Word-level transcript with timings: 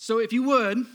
So, 0.00 0.20
if 0.20 0.32
you 0.32 0.44
would, 0.44 0.86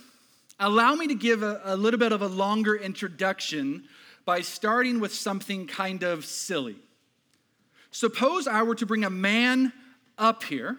allow 0.61 0.95
me 0.95 1.07
to 1.07 1.13
give 1.13 1.43
a, 1.43 1.59
a, 1.65 1.75
little 1.75 1.99
bit 1.99 2.13
of 2.13 2.21
a 2.21 2.27
longer 2.27 2.73
introduction 2.73 3.83
by 4.23 4.39
starting 4.39 5.01
with 5.01 5.13
something 5.13 5.67
kind 5.67 6.03
of 6.03 6.23
silly. 6.23 6.77
Suppose 7.91 8.47
I 8.47 8.63
were 8.63 8.75
to 8.75 8.85
bring 8.85 9.03
a 9.03 9.09
man 9.09 9.73
up 10.17 10.43
here 10.43 10.77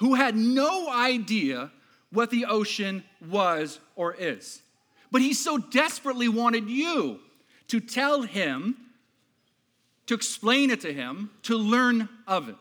who 0.00 0.16
had 0.16 0.36
no 0.36 0.90
idea 0.90 1.72
what 2.12 2.28
the 2.28 2.44
ocean 2.44 3.04
was 3.26 3.80
or 3.96 4.12
is, 4.12 4.60
but 5.10 5.22
he 5.22 5.32
so 5.32 5.56
desperately 5.56 6.28
wanted 6.28 6.68
you 6.68 7.20
to 7.68 7.80
tell 7.80 8.20
him, 8.20 8.76
to 10.04 10.12
explain 10.12 10.68
it 10.68 10.82
to 10.82 10.92
him, 10.92 11.30
to 11.44 11.56
learn 11.56 12.06
of 12.26 12.50
it. 12.50 12.56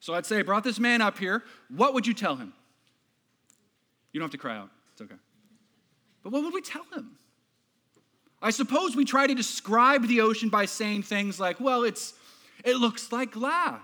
So 0.00 0.12
I'd 0.12 0.26
say, 0.26 0.40
I 0.40 0.42
brought 0.42 0.64
this 0.64 0.80
man 0.80 1.00
up 1.00 1.18
here. 1.18 1.44
What 1.68 1.94
would 1.94 2.04
you 2.04 2.14
tell 2.14 2.34
him? 2.34 2.52
You 4.14 4.20
don't 4.20 4.26
have 4.26 4.32
to 4.32 4.38
cry 4.38 4.56
out. 4.56 4.70
It's 4.92 5.02
okay. 5.02 5.16
But 6.22 6.32
what 6.32 6.44
would 6.44 6.54
we 6.54 6.62
tell 6.62 6.84
him? 6.94 7.18
I 8.40 8.50
suppose 8.50 8.94
we 8.94 9.04
try 9.04 9.26
to 9.26 9.34
describe 9.34 10.06
the 10.06 10.20
ocean 10.20 10.48
by 10.48 10.66
saying 10.66 11.02
things 11.02 11.40
like, 11.40 11.60
well, 11.60 11.82
it's, 11.82 12.14
it 12.64 12.76
looks 12.76 13.10
like 13.10 13.32
glass. 13.32 13.80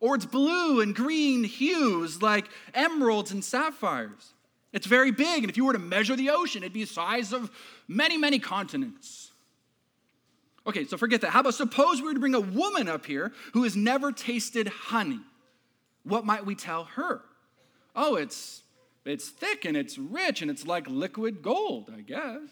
Or 0.00 0.14
it's 0.14 0.24
blue 0.24 0.80
and 0.80 0.94
green 0.94 1.44
hues 1.44 2.22
like 2.22 2.46
emeralds 2.74 3.30
and 3.30 3.44
sapphires. 3.44 4.32
It's 4.72 4.86
very 4.86 5.10
big, 5.10 5.42
and 5.42 5.50
if 5.50 5.56
you 5.56 5.64
were 5.64 5.72
to 5.74 5.78
measure 5.78 6.16
the 6.16 6.30
ocean, 6.30 6.62
it'd 6.62 6.72
be 6.72 6.84
the 6.84 6.90
size 6.90 7.32
of 7.32 7.50
many, 7.88 8.16
many 8.16 8.38
continents. 8.38 9.32
Okay, 10.66 10.84
so 10.84 10.96
forget 10.96 11.20
that. 11.20 11.30
How 11.30 11.40
about 11.40 11.54
suppose 11.54 12.00
we 12.00 12.08
were 12.08 12.14
to 12.14 12.20
bring 12.20 12.34
a 12.34 12.40
woman 12.40 12.88
up 12.88 13.06
here 13.06 13.32
who 13.52 13.64
has 13.64 13.76
never 13.76 14.12
tasted 14.12 14.68
honey? 14.68 15.20
What 16.04 16.24
might 16.24 16.46
we 16.46 16.54
tell 16.54 16.84
her? 16.84 17.22
Oh, 17.94 18.16
it's 18.16 18.62
it's 19.08 19.28
thick 19.28 19.64
and 19.64 19.76
it's 19.76 19.98
rich 19.98 20.42
and 20.42 20.50
it's 20.50 20.66
like 20.66 20.88
liquid 20.88 21.42
gold, 21.42 21.90
I 21.96 22.00
guess. 22.00 22.48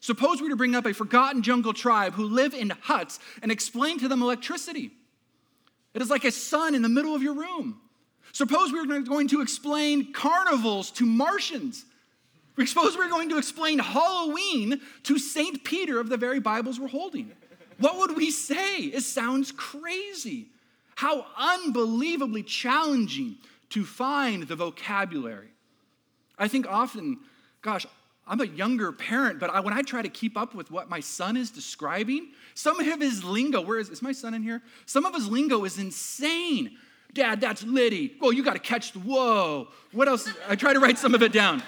Suppose 0.00 0.40
we 0.40 0.44
were 0.44 0.50
to 0.50 0.56
bring 0.56 0.74
up 0.74 0.86
a 0.86 0.92
forgotten 0.92 1.42
jungle 1.42 1.72
tribe 1.72 2.14
who 2.14 2.24
live 2.24 2.54
in 2.54 2.70
huts 2.70 3.20
and 3.40 3.52
explain 3.52 3.98
to 4.00 4.08
them 4.08 4.22
electricity. 4.22 4.90
It 5.94 6.02
is 6.02 6.10
like 6.10 6.24
a 6.24 6.32
sun 6.32 6.74
in 6.74 6.82
the 6.82 6.88
middle 6.88 7.14
of 7.14 7.22
your 7.22 7.34
room. 7.34 7.80
Suppose 8.32 8.72
we 8.72 8.80
were 8.80 9.02
going 9.02 9.28
to 9.28 9.42
explain 9.42 10.12
carnivals 10.12 10.90
to 10.92 11.06
Martians. 11.06 11.84
Suppose 12.64 12.96
we 12.96 13.04
were 13.04 13.10
going 13.10 13.28
to 13.28 13.38
explain 13.38 13.78
Halloween 13.78 14.80
to 15.04 15.18
St. 15.18 15.62
Peter 15.64 16.00
of 16.00 16.08
the 16.08 16.16
very 16.16 16.40
Bibles 16.40 16.80
we're 16.80 16.88
holding. 16.88 17.30
What 17.78 17.98
would 17.98 18.16
we 18.16 18.30
say? 18.30 18.78
It 18.78 19.02
sounds 19.02 19.52
crazy. 19.52 20.48
How 20.94 21.26
unbelievably 21.36 22.44
challenging 22.44 23.36
to 23.72 23.84
find 23.84 24.44
the 24.44 24.56
vocabulary. 24.56 25.48
I 26.38 26.48
think 26.48 26.66
often, 26.66 27.18
gosh, 27.60 27.86
I'm 28.26 28.40
a 28.40 28.46
younger 28.46 28.92
parent, 28.92 29.40
but 29.40 29.50
I, 29.50 29.60
when 29.60 29.74
I 29.74 29.82
try 29.82 30.02
to 30.02 30.08
keep 30.08 30.36
up 30.36 30.54
with 30.54 30.70
what 30.70 30.88
my 30.88 31.00
son 31.00 31.36
is 31.36 31.50
describing, 31.50 32.28
some 32.54 32.78
of 32.78 33.00
his 33.00 33.24
lingo, 33.24 33.60
where 33.60 33.78
is, 33.78 33.88
is 33.88 34.02
my 34.02 34.12
son 34.12 34.34
in 34.34 34.42
here? 34.42 34.62
Some 34.86 35.04
of 35.04 35.14
his 35.14 35.28
lingo 35.28 35.64
is 35.64 35.78
insane. 35.78 36.76
Dad, 37.14 37.40
that's 37.40 37.62
Liddy. 37.62 38.14
Whoa, 38.20 38.30
you 38.30 38.42
got 38.42 38.54
to 38.54 38.58
catch 38.58 38.92
the 38.92 39.00
whoa. 39.00 39.68
What 39.92 40.08
else? 40.08 40.28
I 40.48 40.56
try 40.56 40.72
to 40.72 40.80
write 40.80 40.98
some 40.98 41.14
of 41.14 41.22
it 41.22 41.32
down. 41.32 41.62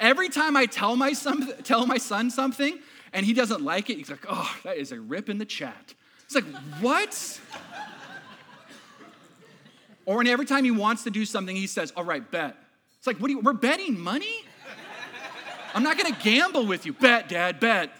Every 0.00 0.28
time 0.28 0.56
I 0.56 0.66
tell 0.66 0.96
my 0.96 1.12
son, 1.12 1.52
tell 1.62 1.86
my 1.86 1.98
son 1.98 2.30
something 2.30 2.78
and 3.12 3.24
he 3.24 3.32
doesn't 3.32 3.62
like 3.62 3.90
it, 3.90 3.98
he's 3.98 4.10
like, 4.10 4.24
oh, 4.28 4.56
that 4.64 4.76
is 4.76 4.92
a 4.92 5.00
rip 5.00 5.28
in 5.28 5.38
the 5.38 5.44
chat. 5.44 5.94
It's 6.24 6.34
like, 6.34 6.44
what? 6.80 7.40
Or 10.06 10.16
when 10.16 10.26
every 10.26 10.46
time 10.46 10.64
he 10.64 10.70
wants 10.70 11.04
to 11.04 11.10
do 11.10 11.24
something, 11.24 11.54
he 11.54 11.66
says, 11.66 11.92
All 11.96 12.04
right, 12.04 12.28
bet. 12.30 12.56
It's 12.98 13.06
like, 13.06 13.18
what 13.18 13.30
are 13.30 13.32
you, 13.32 13.40
we're 13.40 13.54
betting 13.54 13.98
money? 13.98 14.44
I'm 15.74 15.82
not 15.82 15.96
gonna 15.96 16.16
gamble 16.22 16.66
with 16.66 16.84
you. 16.84 16.92
Bet, 16.92 17.28
dad, 17.28 17.60
bet. 17.60 17.90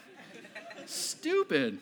Stupid. 0.86 1.79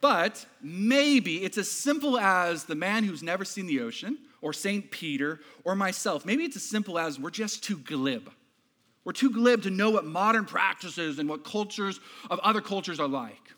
But 0.00 0.46
maybe 0.62 1.44
it's 1.44 1.58
as 1.58 1.70
simple 1.70 2.18
as 2.18 2.64
the 2.64 2.74
man 2.74 3.04
who's 3.04 3.22
never 3.22 3.44
seen 3.44 3.66
the 3.66 3.80
ocean, 3.80 4.16
or 4.40 4.54
St. 4.54 4.90
Peter, 4.90 5.40
or 5.62 5.76
myself. 5.76 6.24
Maybe 6.24 6.44
it's 6.44 6.56
as 6.56 6.62
simple 6.62 6.98
as 6.98 7.20
we're 7.20 7.30
just 7.30 7.62
too 7.62 7.76
glib. 7.76 8.30
We're 9.04 9.12
too 9.12 9.30
glib 9.30 9.62
to 9.64 9.70
know 9.70 9.90
what 9.90 10.06
modern 10.06 10.46
practices 10.46 11.18
and 11.18 11.28
what 11.28 11.44
cultures 11.44 12.00
of 12.30 12.38
other 12.40 12.62
cultures 12.62 12.98
are 12.98 13.08
like. 13.08 13.52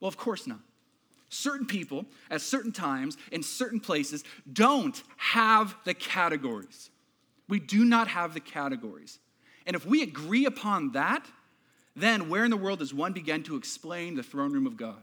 Well, 0.00 0.08
of 0.08 0.16
course 0.18 0.46
not 0.46 0.60
certain 1.30 1.64
people 1.64 2.04
at 2.30 2.42
certain 2.42 2.72
times 2.72 3.16
in 3.32 3.42
certain 3.42 3.80
places 3.80 4.22
don't 4.52 5.02
have 5.16 5.74
the 5.84 5.94
categories. 5.94 6.90
We 7.48 7.58
do 7.58 7.84
not 7.84 8.08
have 8.08 8.34
the 8.34 8.40
categories. 8.40 9.18
And 9.66 9.74
if 9.74 9.86
we 9.86 10.02
agree 10.02 10.44
upon 10.44 10.92
that, 10.92 11.24
then 11.96 12.28
where 12.28 12.44
in 12.44 12.50
the 12.50 12.56
world 12.56 12.80
does 12.80 12.92
one 12.92 13.12
begin 13.12 13.42
to 13.44 13.56
explain 13.56 14.14
the 14.14 14.22
throne 14.22 14.52
room 14.52 14.66
of 14.66 14.76
God? 14.76 15.02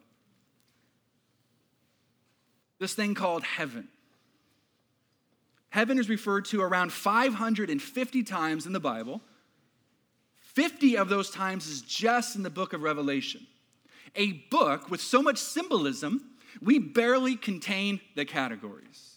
This 2.80 2.94
thing 2.94 3.16
called 3.16 3.44
heaven. 3.44 3.88
Heaven 5.70 6.00
is 6.00 6.10
referred 6.10 6.46
to 6.46 6.62
around 6.62 6.92
550 6.92 8.24
times 8.24 8.66
in 8.66 8.74
the 8.74 8.80
Bible. 8.80 9.22
50 10.38 10.98
of 10.98 11.10
those 11.10 11.30
times 11.30 11.68
is 11.68 11.82
just 11.82 12.36
in 12.36 12.44
the 12.44 12.50
book 12.50 12.74
of 12.74 12.82
Revelation 12.82 13.46
a 14.16 14.34
book 14.50 14.90
with 14.90 15.02
so 15.02 15.22
much 15.22 15.38
symbolism, 15.38 16.32
we 16.62 16.80
barely 16.80 17.36
contain 17.36 18.00
the 18.16 18.26
categories. 18.26 19.16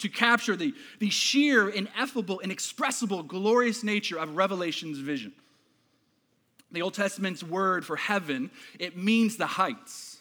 To 0.00 0.08
capture 0.08 0.56
the, 0.56 0.74
the 0.98 1.10
sheer, 1.10 1.68
ineffable, 1.68 2.40
inexpressible, 2.40 3.22
glorious 3.22 3.82
nature 3.82 4.18
of 4.18 4.36
Revelation's 4.36 4.98
vision. 4.98 5.32
The 6.70 6.82
Old 6.82 6.94
Testament's 6.94 7.42
word 7.42 7.84
for 7.84 7.96
heaven, 7.96 8.50
it 8.78 8.96
means 8.96 9.36
the 9.36 9.46
heights. 9.46 10.18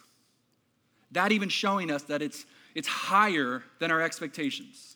That 1.11 1.31
even 1.31 1.49
showing 1.49 1.91
us 1.91 2.03
that 2.03 2.21
it's, 2.21 2.45
it's 2.73 2.87
higher 2.87 3.63
than 3.79 3.91
our 3.91 4.01
expectations. 4.01 4.95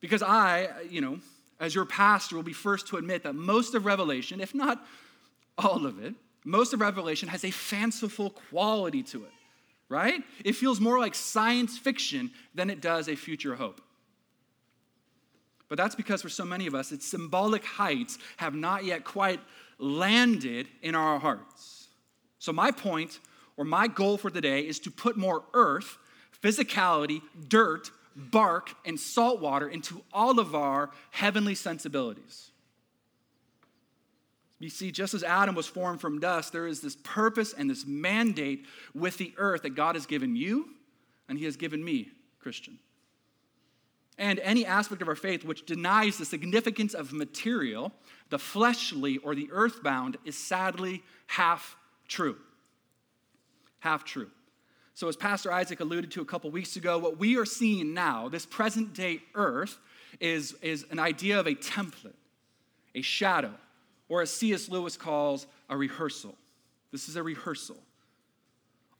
Because 0.00 0.22
I, 0.22 0.68
you 0.88 1.00
know, 1.00 1.18
as 1.58 1.74
your 1.74 1.84
pastor, 1.84 2.36
will 2.36 2.42
be 2.42 2.52
first 2.52 2.86
to 2.88 2.96
admit 2.96 3.24
that 3.24 3.34
most 3.34 3.74
of 3.74 3.84
Revelation, 3.84 4.40
if 4.40 4.54
not 4.54 4.84
all 5.58 5.86
of 5.86 6.02
it, 6.02 6.14
most 6.44 6.72
of 6.72 6.80
Revelation 6.80 7.28
has 7.28 7.44
a 7.44 7.50
fanciful 7.50 8.30
quality 8.30 9.02
to 9.04 9.24
it, 9.24 9.32
right? 9.88 10.22
It 10.44 10.54
feels 10.54 10.80
more 10.80 10.98
like 10.98 11.14
science 11.14 11.78
fiction 11.78 12.30
than 12.54 12.70
it 12.70 12.80
does 12.80 13.08
a 13.08 13.16
future 13.16 13.56
hope. 13.56 13.80
But 15.68 15.78
that's 15.78 15.94
because 15.94 16.22
for 16.22 16.28
so 16.28 16.44
many 16.44 16.66
of 16.66 16.74
us, 16.74 16.90
its 16.90 17.06
symbolic 17.06 17.64
heights 17.64 18.18
have 18.38 18.54
not 18.54 18.84
yet 18.84 19.04
quite 19.04 19.40
landed 19.78 20.68
in 20.82 20.94
our 20.94 21.18
hearts. 21.18 21.88
So, 22.38 22.52
my 22.52 22.70
point 22.70 23.20
or 23.56 23.64
my 23.64 23.86
goal 23.86 24.16
for 24.16 24.30
today 24.30 24.66
is 24.66 24.80
to 24.80 24.90
put 24.90 25.16
more 25.16 25.44
earth, 25.54 25.98
physicality, 26.42 27.20
dirt, 27.48 27.90
bark, 28.16 28.70
and 28.84 28.98
salt 28.98 29.40
water 29.40 29.68
into 29.68 30.02
all 30.12 30.40
of 30.40 30.54
our 30.54 30.90
heavenly 31.10 31.54
sensibilities. 31.54 32.50
You 34.60 34.68
see, 34.68 34.92
just 34.92 35.14
as 35.14 35.24
Adam 35.24 35.54
was 35.54 35.66
formed 35.66 36.02
from 36.02 36.20
dust, 36.20 36.52
there 36.52 36.66
is 36.66 36.82
this 36.82 36.94
purpose 36.96 37.54
and 37.54 37.68
this 37.68 37.86
mandate 37.86 38.66
with 38.94 39.16
the 39.16 39.32
earth 39.38 39.62
that 39.62 39.70
God 39.70 39.96
has 39.96 40.04
given 40.04 40.36
you 40.36 40.68
and 41.28 41.38
He 41.38 41.46
has 41.46 41.56
given 41.56 41.82
me, 41.82 42.10
Christian. 42.38 42.78
And 44.18 44.38
any 44.40 44.66
aspect 44.66 45.00
of 45.00 45.08
our 45.08 45.16
faith 45.16 45.46
which 45.46 45.64
denies 45.64 46.18
the 46.18 46.26
significance 46.26 46.92
of 46.92 47.10
material, 47.10 47.90
the 48.28 48.38
fleshly 48.38 49.16
or 49.18 49.34
the 49.34 49.48
earthbound, 49.50 50.18
is 50.26 50.36
sadly 50.36 51.02
half 51.26 51.74
true. 52.06 52.36
Half 53.78 54.04
true. 54.04 54.30
So, 54.92 55.08
as 55.08 55.16
Pastor 55.16 55.50
Isaac 55.50 55.80
alluded 55.80 56.10
to 56.10 56.20
a 56.20 56.26
couple 56.26 56.50
weeks 56.50 56.76
ago, 56.76 56.98
what 56.98 57.16
we 57.16 57.38
are 57.38 57.46
seeing 57.46 57.94
now, 57.94 58.28
this 58.28 58.44
present 58.44 58.92
day 58.92 59.22
earth, 59.34 59.78
is, 60.18 60.52
is 60.60 60.84
an 60.90 60.98
idea 60.98 61.40
of 61.40 61.46
a 61.46 61.54
template, 61.54 62.12
a 62.94 63.00
shadow 63.00 63.54
or 64.10 64.20
as 64.20 64.30
C.S. 64.30 64.68
Lewis 64.68 64.98
calls, 64.98 65.46
a 65.70 65.76
rehearsal. 65.76 66.34
This 66.92 67.08
is 67.08 67.16
a 67.16 67.22
rehearsal. 67.22 67.76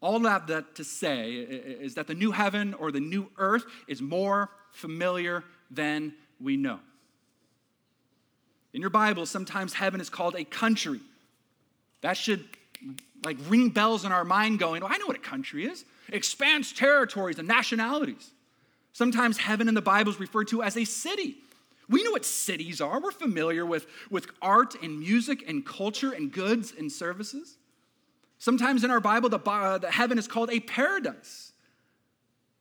All 0.00 0.18
that, 0.20 0.46
that 0.46 0.76
to 0.76 0.84
say 0.84 1.32
is 1.32 1.96
that 1.96 2.06
the 2.06 2.14
new 2.14 2.30
heaven 2.30 2.72
or 2.72 2.90
the 2.90 3.00
new 3.00 3.28
earth 3.36 3.64
is 3.86 4.00
more 4.00 4.48
familiar 4.70 5.44
than 5.70 6.14
we 6.40 6.56
know. 6.56 6.80
In 8.72 8.80
your 8.80 8.88
Bible, 8.88 9.26
sometimes 9.26 9.74
heaven 9.74 10.00
is 10.00 10.08
called 10.08 10.36
a 10.36 10.44
country. 10.44 11.00
That 12.00 12.16
should 12.16 12.44
like 13.24 13.36
ring 13.48 13.68
bells 13.68 14.04
in 14.04 14.12
our 14.12 14.24
mind 14.24 14.58
going, 14.58 14.82
oh, 14.82 14.86
I 14.86 14.96
know 14.96 15.06
what 15.06 15.16
a 15.16 15.20
country 15.20 15.66
is. 15.66 15.84
It 16.08 16.14
expands 16.14 16.72
territories 16.72 17.38
and 17.38 17.46
nationalities. 17.46 18.30
Sometimes 18.92 19.36
heaven 19.36 19.68
in 19.68 19.74
the 19.74 19.82
Bible 19.82 20.12
is 20.12 20.20
referred 20.20 20.48
to 20.48 20.62
as 20.62 20.76
a 20.76 20.84
city. 20.84 21.36
We 21.90 22.04
know 22.04 22.12
what 22.12 22.24
cities 22.24 22.80
are. 22.80 23.00
We're 23.00 23.10
familiar 23.10 23.66
with, 23.66 23.86
with 24.10 24.28
art 24.40 24.76
and 24.80 25.00
music 25.00 25.44
and 25.48 25.66
culture 25.66 26.12
and 26.12 26.30
goods 26.30 26.72
and 26.78 26.90
services. 26.90 27.58
Sometimes 28.38 28.84
in 28.84 28.90
our 28.92 29.00
Bible, 29.00 29.28
the, 29.28 29.40
uh, 29.40 29.78
the 29.78 29.90
heaven 29.90 30.16
is 30.16 30.28
called 30.28 30.50
a 30.50 30.60
paradise. 30.60 31.52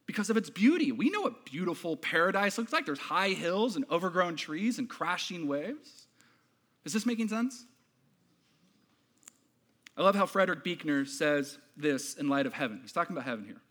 because 0.08 0.32
of 0.32 0.38
its 0.38 0.50
beauty. 0.50 0.92
We 0.92 1.12
know 1.12 1.22
what 1.22 1.46
beautiful 1.46 1.96
paradise 1.96 2.58
looks 2.58 2.74
like. 2.74 2.88
There's 2.88 2.98
high 2.98 3.30
hills 3.30 3.76
and 3.76 3.86
overgrown 3.92 4.36
trees 4.36 4.80
and 4.80 4.90
crashing 4.90 5.48
waves. 5.48 6.08
Is 6.84 6.94
this 6.94 7.06
making 7.06 7.28
sense? 7.28 7.66
I 9.96 10.02
love 10.02 10.16
how 10.16 10.26
Frederick 10.26 10.64
Buechner 10.64 11.06
says 11.06 11.60
this 11.78 12.16
in 12.16 12.28
light 12.28 12.48
of 12.48 12.54
heaven. 12.54 12.80
He's 12.82 12.92
talking 12.92 13.16
about 13.16 13.26
heaven 13.26 13.46
here. 13.46 13.62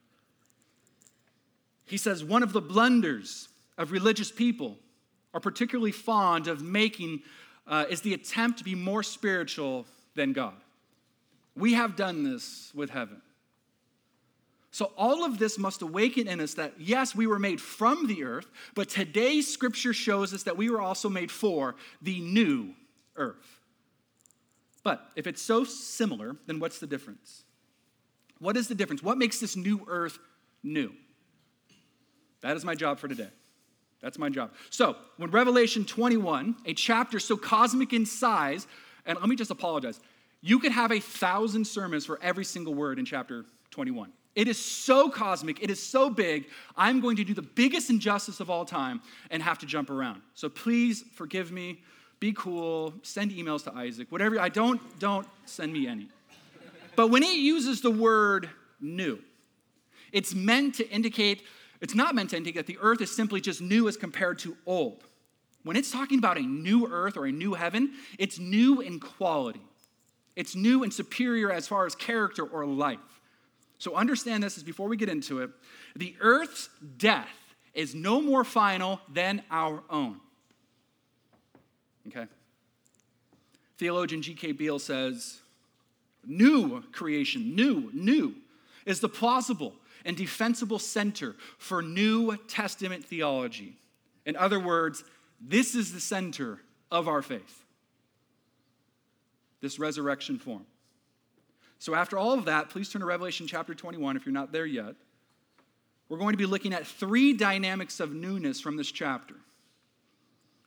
He 1.84 1.96
says, 1.96 2.22
One 2.22 2.44
of 2.44 2.52
the 2.52 2.60
blunders 2.60 3.48
of 3.76 3.90
religious 3.90 4.30
people 4.30 4.78
are 5.38 5.40
particularly 5.40 5.92
fond 5.92 6.48
of 6.48 6.62
making 6.62 7.22
uh, 7.68 7.84
is 7.88 8.00
the 8.00 8.12
attempt 8.12 8.58
to 8.58 8.64
be 8.64 8.74
more 8.74 9.04
spiritual 9.04 9.86
than 10.16 10.32
God. 10.32 10.54
We 11.54 11.74
have 11.74 11.94
done 11.94 12.24
this 12.24 12.72
with 12.74 12.90
heaven. 12.90 13.22
So, 14.72 14.90
all 14.96 15.24
of 15.24 15.38
this 15.38 15.56
must 15.56 15.80
awaken 15.80 16.26
in 16.26 16.40
us 16.40 16.54
that, 16.54 16.74
yes, 16.76 17.14
we 17.14 17.28
were 17.28 17.38
made 17.38 17.60
from 17.60 18.08
the 18.08 18.24
earth, 18.24 18.48
but 18.74 18.88
today's 18.88 19.46
scripture 19.46 19.92
shows 19.92 20.34
us 20.34 20.42
that 20.42 20.56
we 20.56 20.70
were 20.70 20.80
also 20.80 21.08
made 21.08 21.30
for 21.30 21.76
the 22.02 22.18
new 22.18 22.74
earth. 23.14 23.60
But 24.82 25.08
if 25.14 25.28
it's 25.28 25.40
so 25.40 25.62
similar, 25.62 26.34
then 26.46 26.58
what's 26.58 26.80
the 26.80 26.86
difference? 26.88 27.44
What 28.40 28.56
is 28.56 28.66
the 28.66 28.74
difference? 28.74 29.04
What 29.04 29.18
makes 29.18 29.38
this 29.38 29.54
new 29.56 29.86
earth 29.86 30.18
new? 30.64 30.92
That 32.40 32.56
is 32.56 32.64
my 32.64 32.74
job 32.74 32.98
for 32.98 33.06
today. 33.06 33.30
That's 34.00 34.18
my 34.18 34.28
job. 34.28 34.52
So, 34.70 34.96
when 35.16 35.30
Revelation 35.30 35.84
21, 35.84 36.56
a 36.66 36.74
chapter 36.74 37.18
so 37.18 37.36
cosmic 37.36 37.92
in 37.92 38.06
size, 38.06 38.66
and 39.06 39.18
let 39.18 39.28
me 39.28 39.36
just 39.36 39.50
apologize, 39.50 40.00
you 40.40 40.58
could 40.58 40.72
have 40.72 40.92
a 40.92 41.00
thousand 41.00 41.66
sermons 41.66 42.06
for 42.06 42.18
every 42.22 42.44
single 42.44 42.74
word 42.74 42.98
in 42.98 43.04
chapter 43.04 43.44
21. 43.70 44.12
It 44.34 44.46
is 44.46 44.56
so 44.56 45.10
cosmic, 45.10 45.62
it 45.62 45.70
is 45.70 45.82
so 45.82 46.10
big, 46.10 46.46
I'm 46.76 47.00
going 47.00 47.16
to 47.16 47.24
do 47.24 47.34
the 47.34 47.42
biggest 47.42 47.90
injustice 47.90 48.38
of 48.38 48.50
all 48.50 48.64
time 48.64 49.00
and 49.30 49.42
have 49.42 49.58
to 49.58 49.66
jump 49.66 49.90
around. 49.90 50.22
So 50.34 50.48
please 50.48 51.02
forgive 51.14 51.50
me, 51.50 51.80
be 52.20 52.32
cool, 52.32 52.94
send 53.02 53.32
emails 53.32 53.64
to 53.64 53.74
Isaac, 53.74 54.12
whatever. 54.12 54.38
I 54.38 54.48
don't, 54.48 54.80
don't 55.00 55.26
send 55.44 55.72
me 55.72 55.88
any. 55.88 56.08
But 56.94 57.08
when 57.08 57.22
it 57.24 57.36
uses 57.36 57.80
the 57.80 57.90
word 57.90 58.48
new, 58.80 59.18
it's 60.12 60.34
meant 60.34 60.76
to 60.76 60.88
indicate, 60.88 61.42
it's 61.80 61.94
not 61.94 62.14
meant 62.14 62.30
to 62.30 62.36
indicate 62.36 62.66
that 62.66 62.66
the 62.66 62.78
earth 62.80 63.00
is 63.00 63.14
simply 63.14 63.40
just 63.40 63.60
new 63.60 63.88
as 63.88 63.96
compared 63.96 64.38
to 64.40 64.56
old. 64.66 65.04
When 65.62 65.76
it's 65.76 65.90
talking 65.90 66.18
about 66.18 66.38
a 66.38 66.42
new 66.42 66.86
earth 66.86 67.16
or 67.16 67.26
a 67.26 67.32
new 67.32 67.54
heaven, 67.54 67.92
it's 68.18 68.38
new 68.38 68.80
in 68.80 69.00
quality. 69.00 69.60
It's 70.34 70.54
new 70.54 70.82
and 70.82 70.92
superior 70.92 71.50
as 71.50 71.66
far 71.66 71.84
as 71.84 71.94
character 71.94 72.44
or 72.44 72.64
life. 72.64 72.98
So 73.78 73.94
understand 73.94 74.42
this 74.42 74.56
as 74.56 74.62
before 74.62 74.88
we 74.88 74.96
get 74.96 75.08
into 75.08 75.40
it. 75.40 75.50
The 75.96 76.14
earth's 76.20 76.68
death 76.96 77.28
is 77.74 77.94
no 77.94 78.20
more 78.20 78.44
final 78.44 79.00
than 79.12 79.42
our 79.50 79.82
own. 79.90 80.20
Okay? 82.08 82.26
Theologian 83.78 84.22
G.K. 84.22 84.52
Beale 84.52 84.78
says, 84.80 85.38
new 86.26 86.82
creation, 86.92 87.54
new, 87.54 87.90
new, 87.92 88.34
is 88.84 89.00
the 89.00 89.08
plausible 89.08 89.74
and 90.08 90.16
defensible 90.16 90.78
center 90.78 91.36
for 91.58 91.82
New 91.82 92.34
Testament 92.48 93.04
theology. 93.04 93.76
In 94.24 94.36
other 94.36 94.58
words, 94.58 95.04
this 95.38 95.74
is 95.74 95.92
the 95.92 96.00
center 96.00 96.60
of 96.90 97.08
our 97.08 97.20
faith, 97.20 97.64
this 99.60 99.78
resurrection 99.78 100.38
form. 100.38 100.64
So, 101.78 101.94
after 101.94 102.16
all 102.16 102.32
of 102.32 102.46
that, 102.46 102.70
please 102.70 102.88
turn 102.88 103.00
to 103.00 103.06
Revelation 103.06 103.46
chapter 103.46 103.74
21 103.74 104.16
if 104.16 104.24
you're 104.24 104.32
not 104.32 104.50
there 104.50 104.64
yet. 104.64 104.94
We're 106.08 106.18
going 106.18 106.32
to 106.32 106.38
be 106.38 106.46
looking 106.46 106.72
at 106.72 106.86
three 106.86 107.34
dynamics 107.34 108.00
of 108.00 108.14
newness 108.14 108.62
from 108.62 108.78
this 108.78 108.90
chapter. 108.90 109.34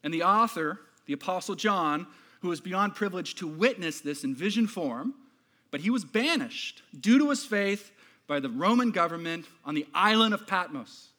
And 0.04 0.14
the 0.14 0.22
author, 0.22 0.80
the 1.08 1.14
Apostle 1.14 1.56
John, 1.56 2.06
who 2.42 2.50
was 2.50 2.62
beyond 2.62 2.94
privileged 2.94 3.40
to 3.40 3.48
witness 3.48 4.02
this 4.02 4.24
in 4.24 4.36
vision 4.36 4.68
form, 4.68 5.16
but 5.72 5.82
he 5.82 5.90
was 5.90 6.06
banished 6.06 6.84
due 7.00 7.18
to 7.18 7.32
his 7.32 7.44
faith 7.44 7.92
by 8.32 8.40
the 8.40 8.48
Roman 8.48 8.92
government 8.92 9.46
on 9.66 9.76
the 9.76 9.86
island 9.94 10.34
of 10.34 10.48
Patmos. 10.48 11.10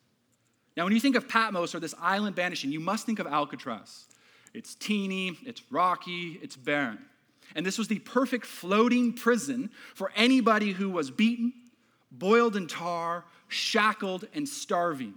Now, 0.79 0.85
when 0.85 0.95
you 0.95 0.99
think 0.99 1.15
of 1.15 1.29
Patmos 1.29 1.75
or 1.75 1.79
this 1.79 1.95
island 2.01 2.35
banishing, 2.35 2.73
you 2.73 2.81
must 2.81 3.05
think 3.05 3.19
of 3.19 3.27
Alcatraz. 3.27 4.07
It's 4.55 4.75
teeny, 4.77 5.37
it's 5.45 5.63
rocky, 5.71 6.41
it's 6.43 6.57
barren. 6.57 6.99
And 7.55 7.67
this 7.67 7.77
was 7.77 7.87
the 7.87 7.99
perfect 7.99 8.47
floating 8.47 9.13
prison 9.13 9.69
for 9.95 10.11
anybody 10.17 10.73
who 10.73 10.89
was 10.89 11.11
beaten, 11.11 11.53
boiled 12.11 12.57
in 12.57 12.67
tar, 12.67 13.27
shackled, 13.49 14.27
and 14.33 14.49
starving. 14.49 15.13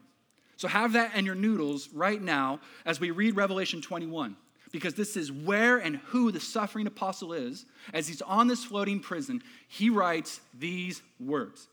So 0.58 0.68
have 0.68 0.92
that 0.92 1.16
in 1.16 1.26
your 1.26 1.34
noodles 1.34 1.88
right 1.94 2.22
now 2.22 2.60
as 2.86 3.00
we 3.00 3.12
read 3.12 3.38
Revelation 3.38 3.82
21, 3.82 4.36
because 4.74 4.96
this 4.96 5.16
is 5.16 5.32
where 5.32 5.78
and 5.78 5.96
who 6.08 6.34
the 6.34 6.42
suffering 6.42 6.88
apostle 6.88 7.32
is. 7.32 7.66
As 7.94 8.06
he's 8.06 8.22
on 8.22 8.50
this 8.50 8.66
floating 8.66 9.00
prison, 9.00 9.42
he 9.70 9.90
writes 9.90 10.42
these 10.60 11.02
words 11.22 11.70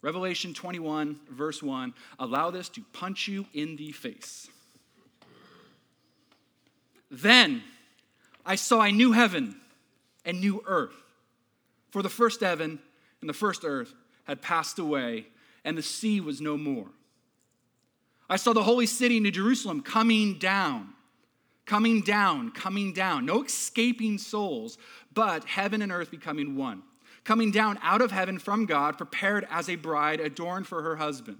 Revelation 0.00 0.54
21, 0.54 1.18
verse 1.30 1.62
1 1.62 1.94
Allow 2.18 2.50
this 2.50 2.68
to 2.70 2.82
punch 2.92 3.28
you 3.28 3.46
in 3.52 3.76
the 3.76 3.92
face. 3.92 4.48
Then 7.10 7.62
I 8.44 8.54
saw 8.56 8.82
a 8.82 8.92
new 8.92 9.12
heaven 9.12 9.56
and 10.24 10.40
new 10.40 10.62
earth. 10.66 10.94
For 11.90 12.02
the 12.02 12.08
first 12.08 12.40
heaven 12.40 12.78
and 13.20 13.28
the 13.28 13.34
first 13.34 13.64
earth 13.64 13.94
had 14.24 14.42
passed 14.42 14.78
away, 14.78 15.26
and 15.64 15.76
the 15.76 15.82
sea 15.82 16.20
was 16.20 16.40
no 16.40 16.56
more. 16.56 16.88
I 18.30 18.36
saw 18.36 18.52
the 18.52 18.62
holy 18.62 18.86
city, 18.86 19.20
New 19.20 19.30
Jerusalem, 19.30 19.80
coming 19.80 20.38
down, 20.38 20.90
coming 21.64 22.02
down, 22.02 22.50
coming 22.50 22.92
down. 22.92 23.24
No 23.24 23.42
escaping 23.42 24.18
souls, 24.18 24.76
but 25.14 25.44
heaven 25.44 25.80
and 25.80 25.90
earth 25.90 26.10
becoming 26.10 26.54
one. 26.54 26.82
Coming 27.28 27.50
down 27.50 27.78
out 27.82 28.00
of 28.00 28.10
heaven 28.10 28.38
from 28.38 28.64
God, 28.64 28.96
prepared 28.96 29.46
as 29.50 29.68
a 29.68 29.76
bride 29.76 30.18
adorned 30.18 30.66
for 30.66 30.80
her 30.80 30.96
husband. 30.96 31.36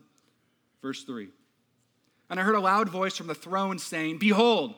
Verse 0.82 1.02
3. 1.02 1.28
And 2.28 2.38
I 2.38 2.42
heard 2.42 2.56
a 2.56 2.60
loud 2.60 2.90
voice 2.90 3.16
from 3.16 3.26
the 3.26 3.34
throne 3.34 3.78
saying, 3.78 4.18
Behold, 4.18 4.74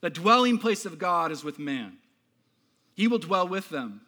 the 0.00 0.10
dwelling 0.10 0.58
place 0.58 0.84
of 0.84 0.98
God 0.98 1.30
is 1.30 1.44
with 1.44 1.60
man. 1.60 1.98
He 2.94 3.06
will 3.06 3.20
dwell 3.20 3.46
with 3.46 3.68
them, 3.68 4.00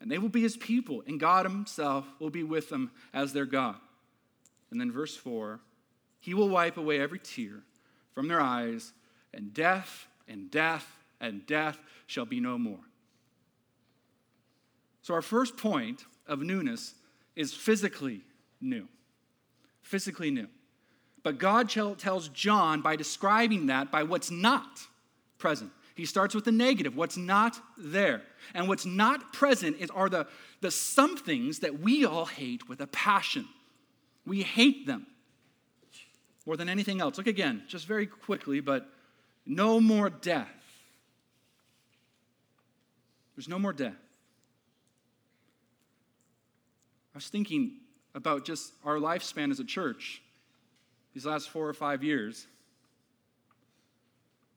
and 0.00 0.12
they 0.12 0.18
will 0.18 0.28
be 0.28 0.42
his 0.42 0.56
people, 0.56 1.02
and 1.08 1.18
God 1.18 1.44
himself 1.44 2.06
will 2.20 2.30
be 2.30 2.44
with 2.44 2.68
them 2.68 2.92
as 3.12 3.32
their 3.32 3.46
God. 3.46 3.80
And 4.70 4.80
then 4.80 4.92
verse 4.92 5.16
4 5.16 5.58
He 6.20 6.34
will 6.34 6.48
wipe 6.48 6.76
away 6.76 7.00
every 7.00 7.18
tear 7.18 7.64
from 8.14 8.28
their 8.28 8.40
eyes, 8.40 8.92
and 9.34 9.52
death 9.52 10.06
and 10.28 10.52
death 10.52 10.86
and 11.20 11.44
death 11.46 11.80
shall 12.06 12.26
be 12.26 12.38
no 12.38 12.56
more. 12.58 12.78
So, 15.06 15.14
our 15.14 15.22
first 15.22 15.56
point 15.56 16.04
of 16.26 16.40
newness 16.42 16.92
is 17.36 17.54
physically 17.54 18.22
new. 18.60 18.88
Physically 19.80 20.32
new. 20.32 20.48
But 21.22 21.38
God 21.38 21.68
tells 21.68 22.28
John 22.30 22.80
by 22.80 22.96
describing 22.96 23.66
that 23.66 23.92
by 23.92 24.02
what's 24.02 24.32
not 24.32 24.80
present. 25.38 25.70
He 25.94 26.06
starts 26.06 26.34
with 26.34 26.44
the 26.44 26.50
negative, 26.50 26.96
what's 26.96 27.16
not 27.16 27.56
there. 27.78 28.22
And 28.52 28.66
what's 28.66 28.84
not 28.84 29.32
present 29.32 29.76
is, 29.78 29.90
are 29.90 30.08
the, 30.08 30.26
the 30.60 30.72
somethings 30.72 31.60
that 31.60 31.78
we 31.78 32.04
all 32.04 32.24
hate 32.24 32.68
with 32.68 32.80
a 32.80 32.88
passion. 32.88 33.46
We 34.26 34.42
hate 34.42 34.88
them 34.88 35.06
more 36.46 36.56
than 36.56 36.68
anything 36.68 37.00
else. 37.00 37.16
Look 37.16 37.28
again, 37.28 37.62
just 37.68 37.86
very 37.86 38.08
quickly, 38.08 38.58
but 38.58 38.88
no 39.46 39.78
more 39.78 40.10
death. 40.10 40.50
There's 43.36 43.46
no 43.46 43.60
more 43.60 43.72
death. 43.72 43.94
I 47.16 47.18
was 47.18 47.28
thinking 47.28 47.72
about 48.14 48.44
just 48.44 48.74
our 48.84 48.96
lifespan 48.96 49.50
as 49.50 49.58
a 49.58 49.64
church 49.64 50.20
these 51.14 51.24
last 51.24 51.48
four 51.48 51.66
or 51.66 51.72
five 51.72 52.04
years. 52.04 52.46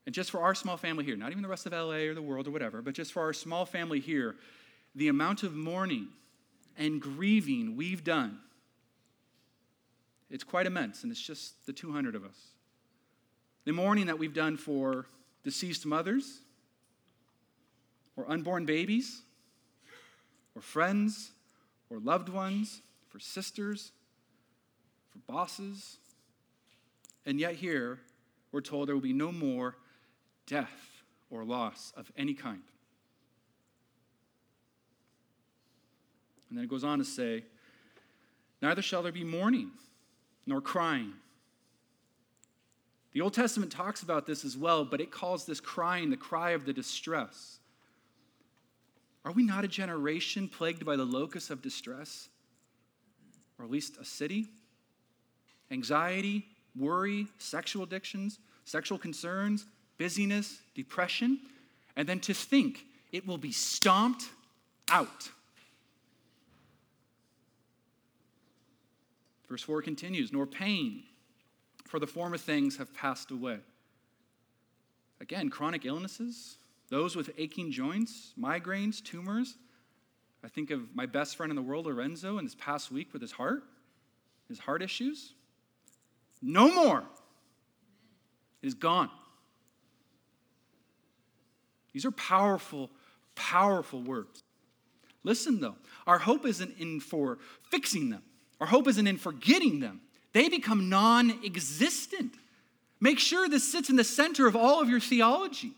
And 0.05 0.13
just 0.13 0.29
for 0.29 0.41
our 0.41 0.53
small 0.53 0.75
family 0.75 1.05
here, 1.05 1.15
not 1.15 1.31
even 1.31 1.41
the 1.41 1.47
rest 1.47 1.65
of 1.65 1.71
LA 1.71 2.09
or 2.09 2.13
the 2.13 2.21
world 2.21 2.49
or 2.49 2.51
whatever, 2.51 2.81
but 2.81 2.93
just 2.93 3.13
for 3.13 3.21
our 3.21 3.31
small 3.31 3.65
family 3.65 4.01
here, 4.01 4.35
the 4.93 5.07
amount 5.07 5.43
of 5.43 5.55
mourning 5.55 6.09
and 6.77 7.01
grieving 7.01 7.77
we've 7.77 8.03
done, 8.03 8.39
it's 10.29 10.43
quite 10.43 10.65
immense, 10.65 11.03
and 11.03 11.13
it's 11.13 11.21
just 11.25 11.65
the 11.65 11.71
200 11.71 12.13
of 12.13 12.25
us. 12.25 12.49
The 13.63 13.71
mourning 13.71 14.07
that 14.07 14.19
we've 14.19 14.33
done 14.33 14.57
for 14.57 15.05
deceased 15.45 15.85
mothers, 15.85 16.39
or 18.17 18.29
unborn 18.29 18.65
babies, 18.65 19.21
or 20.57 20.61
friends, 20.61 21.31
or 21.89 21.99
loved 21.99 22.29
ones, 22.29 22.81
for 23.09 23.19
sisters, 23.19 23.91
for 25.09 25.19
bosses. 25.31 25.97
And 27.25 27.39
yet, 27.39 27.55
here, 27.55 27.99
we're 28.51 28.61
told 28.61 28.87
there 28.87 28.95
will 28.95 29.01
be 29.01 29.13
no 29.13 29.31
more 29.31 29.75
death 30.45 31.03
or 31.29 31.43
loss 31.43 31.93
of 31.95 32.11
any 32.17 32.33
kind. 32.33 32.61
And 36.49 36.57
then 36.57 36.65
it 36.65 36.69
goes 36.69 36.83
on 36.83 36.99
to 36.99 37.05
say, 37.05 37.43
Neither 38.61 38.81
shall 38.81 39.03
there 39.03 39.11
be 39.11 39.23
mourning, 39.23 39.71
nor 40.45 40.59
crying. 40.59 41.13
The 43.13 43.21
Old 43.21 43.33
Testament 43.33 43.71
talks 43.71 44.03
about 44.03 44.25
this 44.25 44.43
as 44.43 44.57
well, 44.57 44.83
but 44.83 45.01
it 45.01 45.11
calls 45.11 45.45
this 45.45 45.59
crying 45.59 46.09
the 46.09 46.17
cry 46.17 46.51
of 46.51 46.65
the 46.65 46.73
distress. 46.73 47.58
Are 49.25 49.31
we 49.31 49.43
not 49.43 49.65
a 49.65 49.67
generation 49.67 50.47
plagued 50.47 50.85
by 50.85 50.95
the 50.95 51.05
locus 51.05 51.49
of 51.49 51.61
distress? 51.61 52.29
Or 53.57 53.65
at 53.65 53.71
least 53.71 53.97
a 53.97 54.05
city? 54.05 54.47
Anxiety, 55.71 56.47
worry, 56.75 57.27
sexual 57.37 57.83
addictions, 57.83 58.39
sexual 58.65 58.97
concerns, 58.97 59.65
busyness, 59.97 60.59
depression, 60.73 61.39
and 61.95 62.07
then 62.07 62.19
to 62.21 62.33
think 62.33 62.85
it 63.11 63.27
will 63.27 63.37
be 63.37 63.51
stomped 63.51 64.29
out. 64.89 65.29
Verse 69.49 69.63
4 69.63 69.81
continues, 69.81 70.31
nor 70.31 70.45
pain, 70.45 71.03
for 71.85 71.99
the 71.99 72.07
former 72.07 72.37
things 72.37 72.77
have 72.77 72.93
passed 72.93 73.31
away. 73.31 73.57
Again, 75.19 75.49
chronic 75.49 75.85
illnesses, 75.85 76.58
those 76.89 77.15
with 77.15 77.31
aching 77.37 77.71
joints, 77.71 78.33
migraines, 78.39 79.03
tumors. 79.03 79.55
I 80.43 80.47
think 80.47 80.71
of 80.71 80.95
my 80.95 81.05
best 81.05 81.35
friend 81.35 81.51
in 81.51 81.55
the 81.55 81.61
world, 81.61 81.85
Lorenzo, 81.85 82.37
in 82.37 82.45
this 82.45 82.55
past 82.55 82.91
week 82.91 83.13
with 83.13 83.21
his 83.21 83.31
heart, 83.31 83.63
his 84.47 84.59
heart 84.59 84.81
issues. 84.81 85.33
No 86.41 86.73
more. 86.73 87.03
It 88.61 88.67
is 88.67 88.73
gone. 88.73 89.09
These 91.93 92.05
are 92.05 92.11
powerful, 92.11 92.89
powerful 93.35 94.01
words. 94.01 94.43
Listen, 95.23 95.59
though, 95.59 95.75
our 96.07 96.19
hope 96.19 96.45
isn't 96.45 96.77
in 96.77 96.99
for 96.99 97.39
fixing 97.69 98.09
them, 98.09 98.23
our 98.59 98.67
hope 98.67 98.87
isn't 98.87 99.07
in 99.07 99.17
forgetting 99.17 99.79
them. 99.79 100.01
They 100.31 100.47
become 100.49 100.89
non 100.89 101.43
existent. 101.43 102.33
Make 103.01 103.19
sure 103.19 103.47
this 103.47 103.69
sits 103.69 103.89
in 103.89 103.95
the 103.95 104.03
center 104.03 104.45
of 104.45 104.55
all 104.55 104.81
of 104.81 104.89
your 104.89 104.99
theology. 104.99 105.71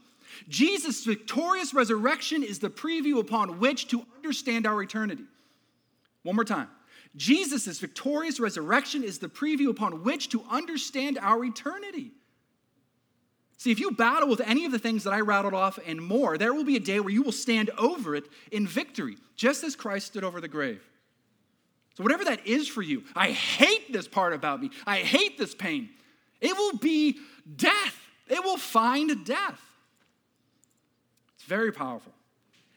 Jesus' 0.48 1.04
victorious 1.04 1.74
resurrection 1.74 2.44
is 2.44 2.60
the 2.60 2.70
preview 2.70 3.20
upon 3.20 3.60
which 3.60 3.88
to 3.90 4.06
understand 4.16 4.66
our 4.68 4.82
eternity. 4.82 5.26
One 6.24 6.36
more 6.36 6.46
time. 6.46 6.68
Jesus' 7.16 7.80
victorious 7.80 8.40
resurrection 8.40 9.04
is 9.04 9.20
the 9.20 9.28
preview 9.28 9.70
upon 9.70 10.04
which 10.04 10.30
to 10.30 10.44
understand 10.50 11.18
our 11.22 11.44
eternity. 11.44 12.12
See, 13.58 13.72
if 13.72 13.80
you 13.80 13.92
battle 13.92 14.28
with 14.28 14.42
any 14.42 14.66
of 14.66 14.72
the 14.72 14.80
things 14.80 15.04
that 15.04 15.14
I 15.14 15.20
rattled 15.20 15.54
off 15.54 15.78
and 15.86 16.02
more, 16.02 16.38
there 16.38 16.54
will 16.54 16.64
be 16.64 16.78
a 16.78 16.80
day 16.80 17.00
where 17.00 17.14
you 17.14 17.22
will 17.22 17.32
stand 17.32 17.70
over 17.78 18.16
it 18.16 18.26
in 18.52 18.66
victory, 18.66 19.18
just 19.36 19.64
as 19.64 19.76
Christ 19.76 20.08
stood 20.08 20.24
over 20.24 20.42
the 20.42 20.48
grave. 20.48 20.82
So, 21.96 22.04
whatever 22.04 22.24
that 22.26 22.48
is 22.48 22.68
for 22.68 22.82
you, 22.82 23.04
I 23.16 23.32
hate 23.32 23.94
this 23.94 24.08
part 24.08 24.34
about 24.34 24.62
me. 24.62 24.72
I 24.88 25.00
hate 25.00 25.38
this 25.38 25.54
pain. 25.54 25.90
It 26.40 26.56
will 26.58 26.78
be 26.78 27.20
death, 27.56 28.00
it 28.28 28.44
will 28.44 28.58
find 28.58 29.26
death. 29.26 29.62
It's 31.42 31.48
very 31.48 31.72
powerful. 31.72 32.14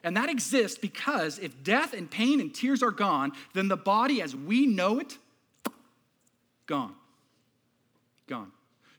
And 0.02 0.16
that 0.16 0.30
exists 0.30 0.78
because 0.78 1.38
if 1.38 1.62
death 1.62 1.92
and 1.92 2.10
pain 2.10 2.40
and 2.40 2.54
tears 2.54 2.82
are 2.82 2.90
gone, 2.90 3.32
then 3.52 3.68
the 3.68 3.76
body 3.76 4.22
as 4.22 4.34
we 4.34 4.66
know 4.66 4.98
it, 4.98 5.18
gone. 6.66 6.94
Gone 8.26 8.52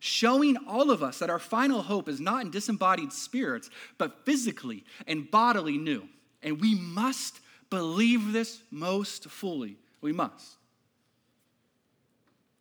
showing 0.05 0.55
all 0.67 0.91
of 0.91 1.01
us 1.01 1.17
that 1.17 1.31
our 1.31 1.39
final 1.39 1.81
hope 1.81 2.07
is 2.07 2.19
not 2.19 2.43
in 2.43 2.51
disembodied 2.51 3.11
spirits, 3.11 3.71
but 3.97 4.23
physically 4.23 4.83
and 5.07 5.29
bodily 5.31 5.79
new. 5.79 6.07
And 6.43 6.61
we 6.61 6.75
must 6.75 7.39
believe 7.71 8.31
this 8.31 8.61
most 8.69 9.25
fully. 9.25 9.77
We 10.01 10.13
must. 10.13 10.57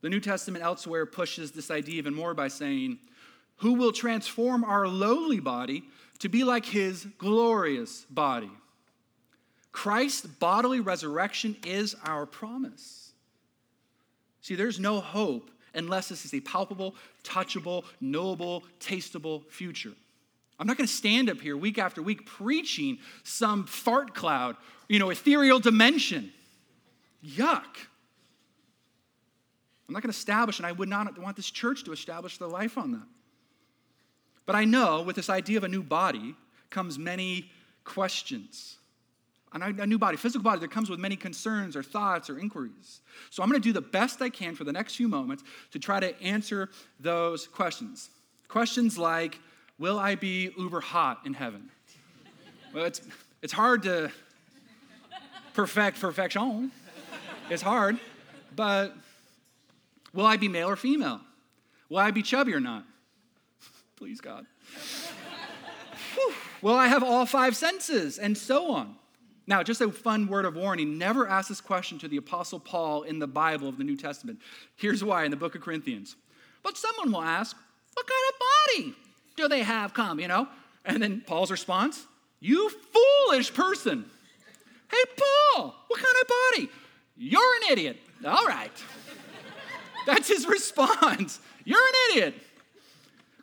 The 0.01 0.09
New 0.09 0.21
Testament 0.21 0.65
elsewhere 0.65 1.05
pushes 1.05 1.53
this 1.53 1.71
idea 1.71 1.97
even 1.97 2.15
more 2.15 2.33
by 2.33 2.49
saying, 2.49 2.99
Who 3.59 3.75
will 3.75 3.93
transform 3.93 4.65
our 4.65 4.89
lowly 4.89 5.41
body 5.41 5.85
to 6.21 6.29
be 6.29 6.45
like 6.45 6.65
his 6.65 7.07
glorious 7.19 8.07
body? 8.11 8.51
Christ's 9.73 10.27
bodily 10.27 10.81
resurrection 10.81 11.57
is 11.67 11.97
our 12.05 12.27
promise. 12.27 13.13
See, 14.41 14.55
there's 14.55 14.79
no 14.79 15.01
hope 15.01 15.51
unless 15.75 16.09
this 16.09 16.25
is 16.25 16.33
a 16.33 16.41
palpable, 16.41 16.95
touchable, 17.25 17.85
knowable, 18.01 18.65
tastable 18.79 19.45
future. 19.49 19.93
I'm 20.59 20.67
not 20.67 20.77
going 20.77 20.87
to 20.87 20.93
stand 20.93 21.29
up 21.29 21.41
here 21.41 21.57
week 21.57 21.79
after 21.79 22.03
week 22.03 22.27
preaching 22.27 22.99
some 23.25 23.67
fart 23.67 24.15
cloud, 24.15 24.57
you 24.89 24.99
know, 24.99 25.11
ethereal 25.11 25.59
dimension. 25.59 26.33
Yuck. 27.27 27.65
I'm 29.89 29.93
not 29.93 30.03
going 30.03 30.13
to 30.13 30.17
establish, 30.17 30.59
and 30.59 30.67
I 30.67 30.73
would 30.73 30.89
not 30.89 31.19
want 31.19 31.37
this 31.37 31.51
church 31.51 31.85
to 31.85 31.93
establish 31.93 32.39
their 32.39 32.49
life 32.49 32.79
on 32.79 32.93
that. 32.93 33.07
But 34.47 34.57
I 34.57 34.65
know 34.65 35.03
with 35.03 35.17
this 35.17 35.31
idea 35.31 35.59
of 35.59 35.65
a 35.65 35.69
new 35.69 35.83
body 35.83 36.35
comes 36.71 36.99
many 36.99 37.51
questions 37.85 38.77
And 39.55 39.79
a 39.79 39.87
new 39.87 39.99
body, 40.01 40.17
physical 40.17 40.43
body 40.43 40.61
that 40.61 40.73
comes 40.73 40.91
with 40.91 40.99
many 40.99 41.15
concerns 41.15 41.77
or 41.77 41.83
thoughts 41.85 42.29
or 42.29 42.41
inquiries. 42.41 43.01
So 43.31 43.41
I'm 43.41 43.49
going 43.49 43.63
to 43.63 43.69
do 43.69 43.73
the 43.73 43.81
best 43.81 44.21
I 44.21 44.29
can 44.29 44.57
for 44.57 44.65
the 44.65 44.73
next 44.73 44.97
few 44.97 45.07
moments 45.07 45.45
to 45.71 45.79
try 45.79 46.01
to 46.01 46.21
answer 46.21 46.71
those 46.99 47.47
questions. 47.47 48.11
Questions 48.49 48.99
like, 48.99 49.39
will 49.79 49.97
I 49.97 50.17
be 50.17 50.53
uber 50.59 50.81
hot 50.81 51.21
in 51.25 51.35
heaven? 51.35 51.71
well, 52.75 52.85
it's, 52.85 53.01
it's 53.43 53.53
hard 53.53 53.85
to 53.85 54.11
perfect 55.53 56.01
perfection. 56.01 56.73
It's 57.49 57.63
hard. 57.63 58.01
But 58.57 58.97
will 60.13 60.27
I 60.27 60.37
be 60.37 60.49
male 60.49 60.69
or 60.69 60.77
female? 60.77 61.21
Will 61.89 61.99
I 61.99 62.11
be 62.11 62.23
chubby 62.23 62.55
or 62.55 62.61
not? 62.61 62.85
Please, 63.97 64.21
God. 64.21 64.47
will 66.63 66.75
I 66.75 66.89
have 66.89 67.03
all 67.03 67.27
five 67.27 67.57
senses? 67.57 68.19
And 68.19 68.37
so 68.37 68.73
on. 68.73 68.97
Now, 69.47 69.63
just 69.63 69.81
a 69.81 69.91
fun 69.91 70.27
word 70.27 70.47
of 70.47 70.57
warning 70.57 70.97
never 70.97 71.29
ask 71.29 71.49
this 71.49 71.61
question 71.61 71.99
to 71.99 72.09
the 72.09 72.17
Apostle 72.17 72.59
Paul 72.59 73.03
in 73.03 73.19
the 73.19 73.27
Bible 73.27 73.69
of 73.69 73.77
the 73.77 73.85
New 73.85 73.97
Testament. 73.97 74.41
Here's 74.77 75.05
why 75.05 75.25
in 75.25 75.31
the 75.31 75.37
book 75.37 75.55
of 75.55 75.61
Corinthians. 75.61 76.17
But 76.63 76.79
someone 76.79 77.13
will 77.13 77.23
ask, 77.23 77.57
What 77.93 78.07
kind 78.07 78.23
of 78.29 78.95
body 78.95 78.99
do 79.37 79.49
they 79.49 79.63
have 79.63 79.93
come, 79.93 80.19
you 80.19 80.29
know? 80.29 80.49
And 80.85 81.03
then 81.03 81.23
Paul's 81.27 81.51
response, 81.51 82.07
You 82.41 82.71
foolish 82.71 83.53
person. 83.53 84.07
Hey, 84.91 85.05
Paul, 85.17 85.75
what 85.89 86.01
kind 86.01 86.17
of 86.23 86.29
body? 86.29 86.71
You're 87.17 87.57
an 87.57 87.73
idiot. 87.73 87.99
All 88.27 88.47
right. 88.47 88.73
That's 90.07 90.29
his 90.29 90.47
response. 90.47 91.41
You're 91.65 91.79
an 91.79 91.95
idiot. 92.13 92.35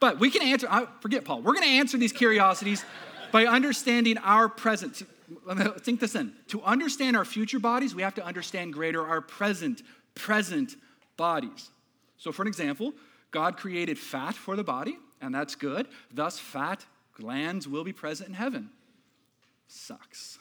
But 0.01 0.19
we 0.19 0.29
can 0.29 0.41
answer, 0.41 0.67
I, 0.69 0.87
forget 0.99 1.23
Paul, 1.23 1.41
we're 1.41 1.53
going 1.53 1.63
to 1.63 1.69
answer 1.69 1.97
these 1.97 2.11
curiosities 2.11 2.83
by 3.31 3.45
understanding 3.45 4.17
our 4.17 4.49
present 4.49 5.03
think 5.79 5.99
this 5.99 6.15
in. 6.15 6.33
To 6.49 6.61
understand 6.63 7.15
our 7.15 7.25
future 7.25 7.59
bodies, 7.59 7.95
we 7.95 8.01
have 8.01 8.15
to 8.15 8.25
understand 8.25 8.73
greater 8.73 9.05
our 9.05 9.21
present, 9.21 9.81
present 10.15 10.75
bodies. 11.17 11.69
So, 12.17 12.31
for 12.31 12.41
an 12.41 12.47
example, 12.47 12.93
God 13.31 13.57
created 13.57 13.97
fat 13.97 14.35
for 14.35 14.55
the 14.55 14.63
body, 14.63 14.97
and 15.21 15.33
that's 15.33 15.55
good. 15.55 15.87
Thus, 16.13 16.37
fat 16.37 16.85
glands 17.13 17.67
will 17.67 17.83
be 17.83 17.93
present 17.93 18.29
in 18.29 18.35
heaven. 18.35 18.69
Sucks. 19.67 20.37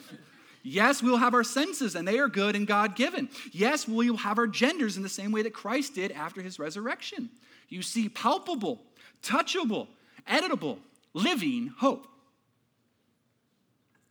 yes, 0.62 1.02
we'll 1.02 1.18
have 1.18 1.34
our 1.34 1.44
senses, 1.44 1.94
and 1.94 2.08
they 2.08 2.18
are 2.18 2.28
good 2.28 2.56
and 2.56 2.66
God 2.66 2.96
given. 2.96 3.28
Yes, 3.52 3.86
we'll 3.86 4.16
have 4.16 4.38
our 4.38 4.46
genders 4.46 4.96
in 4.96 5.02
the 5.02 5.08
same 5.08 5.32
way 5.32 5.42
that 5.42 5.52
Christ 5.52 5.94
did 5.94 6.10
after 6.12 6.40
his 6.40 6.58
resurrection. 6.58 7.28
You 7.68 7.82
see, 7.82 8.08
palpable, 8.08 8.82
touchable, 9.22 9.88
editable, 10.28 10.78
living 11.14 11.72
hope. 11.78 12.06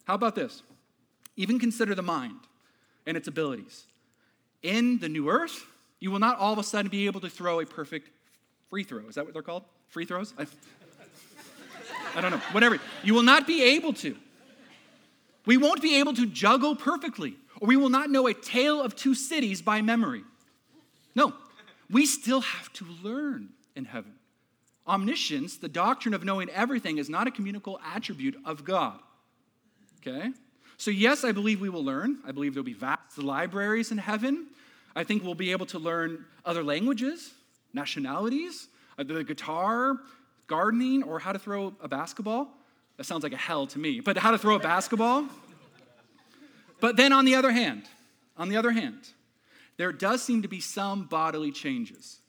How 0.05 0.15
about 0.15 0.35
this? 0.35 0.63
Even 1.35 1.59
consider 1.59 1.95
the 1.95 2.01
mind 2.01 2.39
and 3.05 3.15
its 3.15 3.27
abilities. 3.27 3.85
In 4.61 4.99
the 4.99 5.09
new 5.09 5.29
earth, 5.29 5.65
you 5.99 6.11
will 6.11 6.19
not 6.19 6.37
all 6.37 6.53
of 6.53 6.59
a 6.59 6.63
sudden 6.63 6.89
be 6.89 7.05
able 7.05 7.21
to 7.21 7.29
throw 7.29 7.59
a 7.59 7.65
perfect 7.65 8.09
free 8.69 8.83
throw. 8.83 9.07
Is 9.07 9.15
that 9.15 9.25
what 9.25 9.33
they're 9.33 9.41
called? 9.41 9.63
Free 9.89 10.05
throws? 10.05 10.33
I, 10.37 10.45
I 12.15 12.21
don't 12.21 12.31
know. 12.31 12.41
Whatever. 12.51 12.79
You 13.03 13.13
will 13.13 13.23
not 13.23 13.47
be 13.47 13.63
able 13.75 13.93
to. 13.93 14.15
We 15.45 15.57
won't 15.57 15.81
be 15.81 15.99
able 15.99 16.13
to 16.13 16.27
juggle 16.27 16.75
perfectly, 16.75 17.35
or 17.59 17.67
we 17.67 17.75
will 17.75 17.89
not 17.89 18.09
know 18.09 18.27
a 18.27 18.33
tale 18.33 18.81
of 18.81 18.95
two 18.95 19.15
cities 19.15 19.61
by 19.61 19.81
memory. 19.81 20.23
No, 21.15 21.33
we 21.89 22.05
still 22.05 22.41
have 22.41 22.71
to 22.73 22.85
learn 23.03 23.49
in 23.75 23.85
heaven. 23.85 24.13
Omniscience, 24.87 25.57
the 25.57 25.69
doctrine 25.69 26.13
of 26.13 26.23
knowing 26.23 26.49
everything, 26.49 26.97
is 26.97 27.09
not 27.09 27.27
a 27.27 27.31
communicable 27.31 27.79
attribute 27.95 28.35
of 28.45 28.63
God. 28.63 28.99
Okay? 29.99 30.31
So, 30.77 30.89
yes, 30.89 31.23
I 31.23 31.31
believe 31.31 31.61
we 31.61 31.69
will 31.69 31.83
learn. 31.83 32.17
I 32.25 32.31
believe 32.31 32.53
there'll 32.55 32.65
be 32.65 32.73
vast 32.73 33.17
libraries 33.17 33.91
in 33.91 33.99
heaven. 33.99 34.47
I 34.95 35.03
think 35.03 35.23
we'll 35.23 35.35
be 35.35 35.51
able 35.51 35.67
to 35.67 35.79
learn 35.79 36.25
other 36.43 36.63
languages, 36.63 37.31
nationalities, 37.73 38.67
uh, 38.97 39.03
the 39.03 39.23
guitar, 39.23 39.97
gardening, 40.47 41.03
or 41.03 41.19
how 41.19 41.31
to 41.31 41.39
throw 41.39 41.73
a 41.81 41.87
basketball. 41.87 42.49
That 42.97 43.03
sounds 43.03 43.23
like 43.23 43.33
a 43.33 43.37
hell 43.37 43.67
to 43.67 43.79
me, 43.79 43.99
but 43.99 44.17
how 44.17 44.31
to 44.31 44.37
throw 44.37 44.55
a 44.55 44.59
basketball. 44.59 45.27
But 46.79 46.97
then 46.97 47.13
on 47.13 47.25
the 47.25 47.35
other 47.35 47.51
hand, 47.51 47.83
on 48.37 48.49
the 48.49 48.57
other 48.57 48.71
hand, 48.71 48.97
there 49.77 49.91
does 49.91 50.23
seem 50.23 50.41
to 50.41 50.47
be 50.47 50.59
some 50.59 51.05
bodily 51.05 51.51
changes. 51.51 52.20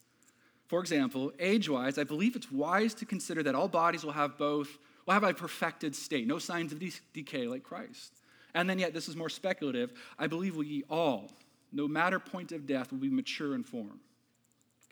For 0.73 0.81
example, 0.81 1.33
age 1.39 1.69
wise, 1.69 1.99
I 1.99 2.05
believe 2.05 2.35
it's 2.35 2.51
wise 2.51 2.95
to 2.95 3.05
consider 3.05 3.43
that 3.43 3.55
all 3.55 3.69
bodies 3.69 4.05
will 4.05 4.13
have 4.13 4.39
both, 4.39 4.79
will 5.05 5.13
have 5.13 5.23
a 5.23 5.35
perfected 5.35 5.95
state, 5.95 6.27
no 6.27 6.39
signs 6.39 6.73
of 6.73 6.79
de- 6.79 6.95
decay 7.13 7.47
like 7.47 7.63
Christ. 7.63 8.23
And 8.55 8.71
then, 8.71 8.79
yet, 8.79 8.95
this 8.95 9.07
is 9.07 9.15
more 9.15 9.29
speculative. 9.29 9.93
I 10.19 10.29
believe 10.29 10.57
we 10.57 10.83
all, 10.89 11.31
no 11.75 11.87
matter 11.87 12.19
point 12.19 12.53
of 12.53 12.67
death, 12.67 12.91
will 12.91 13.01
be 13.01 13.11
mature 13.11 13.55
in 13.55 13.63
form. 13.63 14.01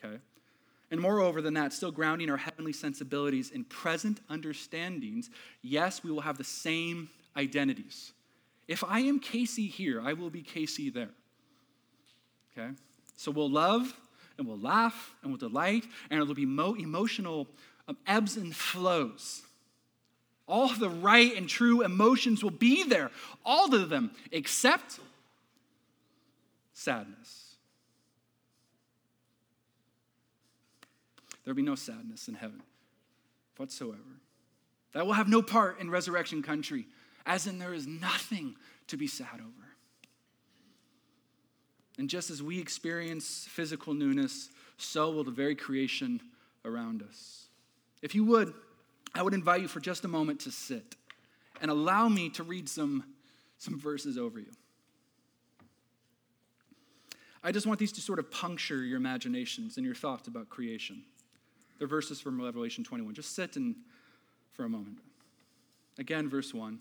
Okay? 0.05 0.19
And 0.91 1.01
moreover 1.01 1.41
than 1.41 1.55
that, 1.55 1.73
still 1.73 1.91
grounding 1.91 2.29
our 2.29 2.37
heavenly 2.37 2.75
sensibilities 2.75 3.51
in 3.51 3.65
present 3.65 4.21
understandings, 4.29 5.31
yes, 5.63 6.05
we 6.05 6.11
will 6.11 6.21
have 6.21 6.37
the 6.37 6.45
same 6.45 7.09
identities. 7.39 8.13
If 8.69 8.85
I 8.85 9.01
am 9.01 9.19
Casey 9.19 9.67
here, 9.67 10.03
I 10.05 10.13
will 10.13 10.29
be 10.29 10.43
Casey 10.43 10.91
there. 10.91 11.15
Okay? 12.53 12.69
So 13.17 13.31
we'll 13.31 13.49
love 13.49 13.97
and 14.41 14.49
we'll 14.49 14.59
laugh 14.59 15.15
and 15.23 15.31
we'll 15.31 15.39
delight, 15.39 15.85
and 16.11 16.21
it'll 16.21 16.35
be 16.35 16.47
mo- 16.47 16.75
emotional 16.75 17.47
um, 17.87 17.97
ebbs 18.07 18.37
and 18.37 18.57
flows. 18.57 19.43
All 20.49 20.69
the 20.71 20.89
right 20.89 21.37
and 21.37 21.49
true 21.49 21.83
emotions 21.83 22.43
will 22.43 22.51
be 22.51 22.83
there, 22.83 23.11
all 23.45 23.73
of 23.73 23.91
them, 23.91 24.11
except 24.33 24.99
sadness. 26.73 27.55
There 31.45 31.53
will 31.53 31.57
be 31.57 31.63
no 31.63 31.75
sadness 31.77 32.27
in 32.27 32.35
heaven 32.35 32.63
whatsoever. 33.59 33.99
That 34.95 35.07
will 35.07 35.13
have 35.13 35.29
no 35.29 35.43
part 35.43 35.81
in 35.81 35.91
resurrection 35.91 36.43
country, 36.43 36.87
as 37.27 37.47
in 37.47 37.59
there 37.59 37.75
is 37.75 37.87
nothing 37.87 38.57
to 38.89 38.97
be 38.97 39.07
sad 39.07 39.35
over. 39.35 39.70
And 42.01 42.09
just 42.09 42.31
as 42.31 42.43
we 42.43 42.59
experience 42.59 43.47
physical 43.47 43.93
newness, 43.93 44.49
so 44.79 45.11
will 45.11 45.23
the 45.23 45.31
very 45.31 45.55
creation 45.55 46.23
around 46.65 47.03
us. 47.03 47.45
If 48.01 48.15
you 48.15 48.25
would, 48.25 48.55
I 49.15 49.23
would 49.23 49.35
invite 49.35 49.61
you 49.61 49.69
for 49.69 49.81
just 49.81 50.07
a 50.07 50.09
moment 50.09 50.41
to 50.41 50.51
sit 50.51 50.97
and 51.61 51.71
allow 51.71 52.09
me 52.09 52.31
to 52.31 52.43
read 52.43 52.71
some, 52.71 53.05
some 53.59 53.79
verses 53.79 54.17
over 54.17 54.39
you. 54.39 54.51
I 57.45 57.53
just 57.53 57.67
want 57.67 57.79
these 57.79 57.93
to 57.93 58.01
sort 58.01 58.19
of 58.19 58.31
puncture 58.31 58.83
your 58.83 58.97
imaginations 58.97 59.77
and 59.77 59.85
your 59.85 59.95
thoughts 59.95 60.27
about 60.27 60.49
creation. 60.49 61.03
They're 61.79 61.87
verses 61.87 62.19
from 62.19 62.41
Revelation 62.41 62.83
21. 62.83 63.13
Just 63.13 63.37
sit 63.37 63.57
and 63.57 63.77
for 64.55 64.65
a 64.65 64.71
moment. 64.71 65.01
Again, 65.99 66.31
verse 66.31 66.55
1. 66.55 66.79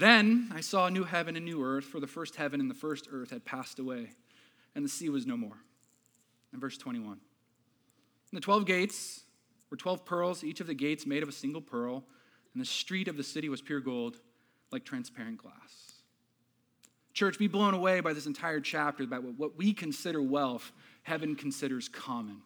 Then 0.00 0.50
I 0.52 0.60
saw 0.60 0.86
a 0.86 0.90
new 0.90 1.04
heaven 1.04 1.36
and 1.36 1.44
new 1.44 1.62
earth, 1.62 1.84
for 1.84 2.00
the 2.00 2.08
first 2.08 2.34
heaven 2.34 2.60
and 2.60 2.68
the 2.68 2.74
first 2.74 3.06
earth 3.12 3.30
had 3.30 3.44
passed 3.44 3.78
away, 3.78 4.10
and 4.74 4.84
the 4.84 4.88
sea 4.88 5.08
was 5.08 5.24
no 5.24 5.36
more. 5.36 5.56
In 6.52 6.58
verse 6.58 6.76
21. 6.76 7.12
And 7.12 7.20
the 8.32 8.40
12 8.40 8.66
gates 8.66 9.22
were 9.70 9.76
12 9.76 10.04
pearls, 10.04 10.42
each 10.42 10.60
of 10.60 10.66
the 10.66 10.74
gates 10.74 11.06
made 11.06 11.22
of 11.22 11.28
a 11.28 11.32
single 11.32 11.60
pearl, 11.60 12.02
and 12.52 12.60
the 12.60 12.66
street 12.66 13.06
of 13.06 13.16
the 13.16 13.22
city 13.22 13.48
was 13.48 13.62
pure 13.62 13.78
gold, 13.78 14.16
like 14.72 14.84
transparent 14.84 15.38
glass. 15.38 16.02
Church, 17.12 17.38
be 17.38 17.46
blown 17.46 17.74
away 17.74 18.00
by 18.00 18.12
this 18.12 18.26
entire 18.26 18.58
chapter 18.58 19.04
about 19.04 19.22
what 19.22 19.56
we 19.56 19.72
consider 19.72 20.20
wealth, 20.20 20.72
heaven 21.04 21.36
considers 21.36 21.88
common. 21.88 22.42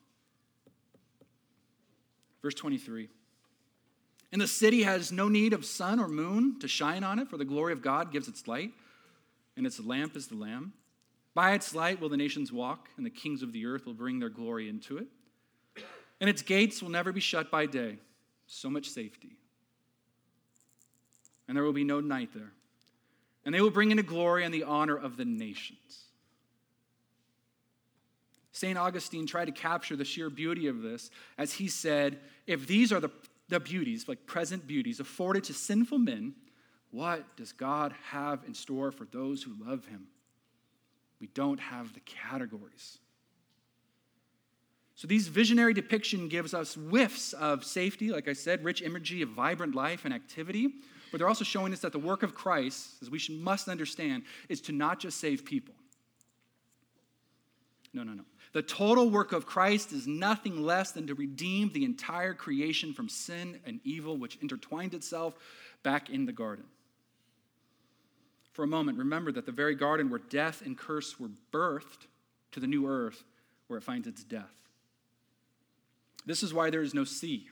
Verse 2.43 2.55
23. 2.55 3.09
And 4.30 4.40
the 4.40 4.47
city 4.47 4.82
has 4.82 5.11
no 5.11 5.28
need 5.28 5.52
of 5.52 5.64
sun 5.64 5.99
or 5.99 6.08
moon 6.08 6.58
to 6.61 6.68
shine 6.68 7.02
on 7.02 7.18
it, 7.18 7.28
for 7.28 7.38
the 7.38 7.44
glory 7.44 7.73
of 7.73 7.82
God 7.82 8.12
gives 8.12 8.28
its 8.28 8.47
light, 8.47 8.73
and 9.56 9.66
its 9.66 9.80
lamp 9.80 10.16
is 10.16 10.28
the 10.28 10.37
Lamb. 10.37 10.73
By 11.35 11.52
its 11.52 11.75
light 11.75 12.00
will 12.00 12.08
the 12.08 12.16
nations 12.16 12.52
walk, 12.52 12.88
and 12.97 13.06
the 13.06 13.11
kings 13.11 13.42
of 13.42 13.52
the 13.52 13.64
earth 13.64 13.87
will 13.87 13.94
bring 13.94 14.18
their 14.18 14.28
glory 14.28 14.68
into 14.68 14.99
it. 14.99 15.06
And 16.20 16.28
its 16.28 16.42
gates 16.42 16.82
will 16.82 16.90
never 16.90 17.12
be 17.12 17.20
shut 17.20 17.50
by 17.50 17.66
day. 17.66 17.99
So 18.47 18.68
much 18.68 18.88
safety. 18.88 19.37
And 21.47 21.56
there 21.56 21.64
will 21.64 21.73
be 21.73 21.84
no 21.84 22.00
night 22.00 22.30
there. 22.34 22.52
And 23.45 23.54
they 23.54 23.60
will 23.60 23.71
bring 23.71 23.91
into 23.91 24.02
glory 24.02 24.45
and 24.45 24.52
the 24.52 24.64
honor 24.64 24.97
of 24.97 25.17
the 25.17 25.25
nations. 25.25 26.06
St. 28.52 28.76
Augustine 28.76 29.26
tried 29.26 29.45
to 29.45 29.52
capture 29.52 29.95
the 29.95 30.04
sheer 30.04 30.28
beauty 30.28 30.67
of 30.67 30.82
this 30.82 31.10
as 31.38 31.52
he 31.52 31.69
said, 31.69 32.19
If 32.47 32.67
these 32.67 32.93
are 32.93 32.99
the 32.99 33.10
the 33.49 33.61
beauties, 33.61 34.08
like 34.08 34.26
present 34.26 34.67
beauties, 34.67 35.00
afforded 35.00 35.45
to 35.45 35.54
sinful 35.54 35.99
men, 35.99 36.34
what 36.91 37.37
does 37.37 37.52
God 37.52 37.95
have 38.11 38.45
in 38.47 38.54
store 38.54 38.91
for 38.91 39.06
those 39.06 39.43
who 39.43 39.52
love 39.65 39.87
him? 39.87 40.06
We 41.21 41.28
don't 41.28 41.61
have 41.61 41.93
the 41.95 42.00
categories. 42.00 42.99
So 44.95 45.06
these 45.06 45.28
visionary 45.28 45.75
depiction 45.75 46.28
gives 46.28 46.54
us 46.54 46.75
whiffs 46.75 47.32
of 47.32 47.65
safety, 47.65 48.11
like 48.11 48.26
I 48.26 48.32
said, 48.32 48.65
rich 48.65 48.82
imagery 48.82 49.23
of 49.23 49.28
vibrant 49.28 49.75
life 49.75 50.04
and 50.04 50.13
activity, 50.13 50.69
but 51.11 51.19
they're 51.19 51.28
also 51.28 51.45
showing 51.45 51.73
us 51.73 51.80
that 51.80 51.93
the 51.93 51.99
work 51.99 52.23
of 52.23 52.34
Christ, 52.34 52.97
as 53.00 53.08
we 53.08 53.19
should, 53.19 53.37
must 53.37 53.69
understand, 53.69 54.25
is 54.49 54.61
to 54.63 54.73
not 54.73 54.99
just 54.99 55.19
save 55.19 55.45
people. 55.45 55.75
No, 57.95 58.02
no, 58.02 58.13
no. 58.13 58.25
The 58.52 58.63
total 58.63 59.11
work 59.11 59.32
of 59.32 59.47
Christ 59.47 59.93
is 59.93 60.06
nothing 60.06 60.63
less 60.63 60.93
than 60.93 61.06
to 61.06 61.15
redeem 61.15 61.73
the 61.73 61.84
entire 61.84 62.34
creation 62.34 62.95
from 62.95 63.08
sin 63.08 63.61
and 63.67 63.80
evil, 63.84 64.17
which 64.17 64.39
intertwined 64.41 64.95
itself 64.95 65.34
back 65.82 66.11
in 66.11 66.26
the 66.26 66.32
garden. 66.32 66.65
For 68.52 68.65
a 68.65 68.69
moment, 68.69 68.99
remember 68.99 69.30
that 69.32 69.47
the 69.47 69.52
very 69.52 69.75
garden 69.75 70.11
where 70.11 70.19
death 70.19 70.63
and 70.65 70.76
curse 70.76 71.21
were 71.21 71.30
birthed 71.52 72.06
to 72.52 72.61
the 72.61 72.67
new 72.67 72.89
earth 72.89 73.23
where 73.69 73.78
it 73.78 73.84
finds 73.84 74.08
its 74.08 74.25
death. 74.25 74.50
This 76.26 76.43
is 76.43 76.52
why 76.52 76.71
there 76.71 76.82
is 76.82 76.95
no 76.95 77.04
sea. 77.04 77.49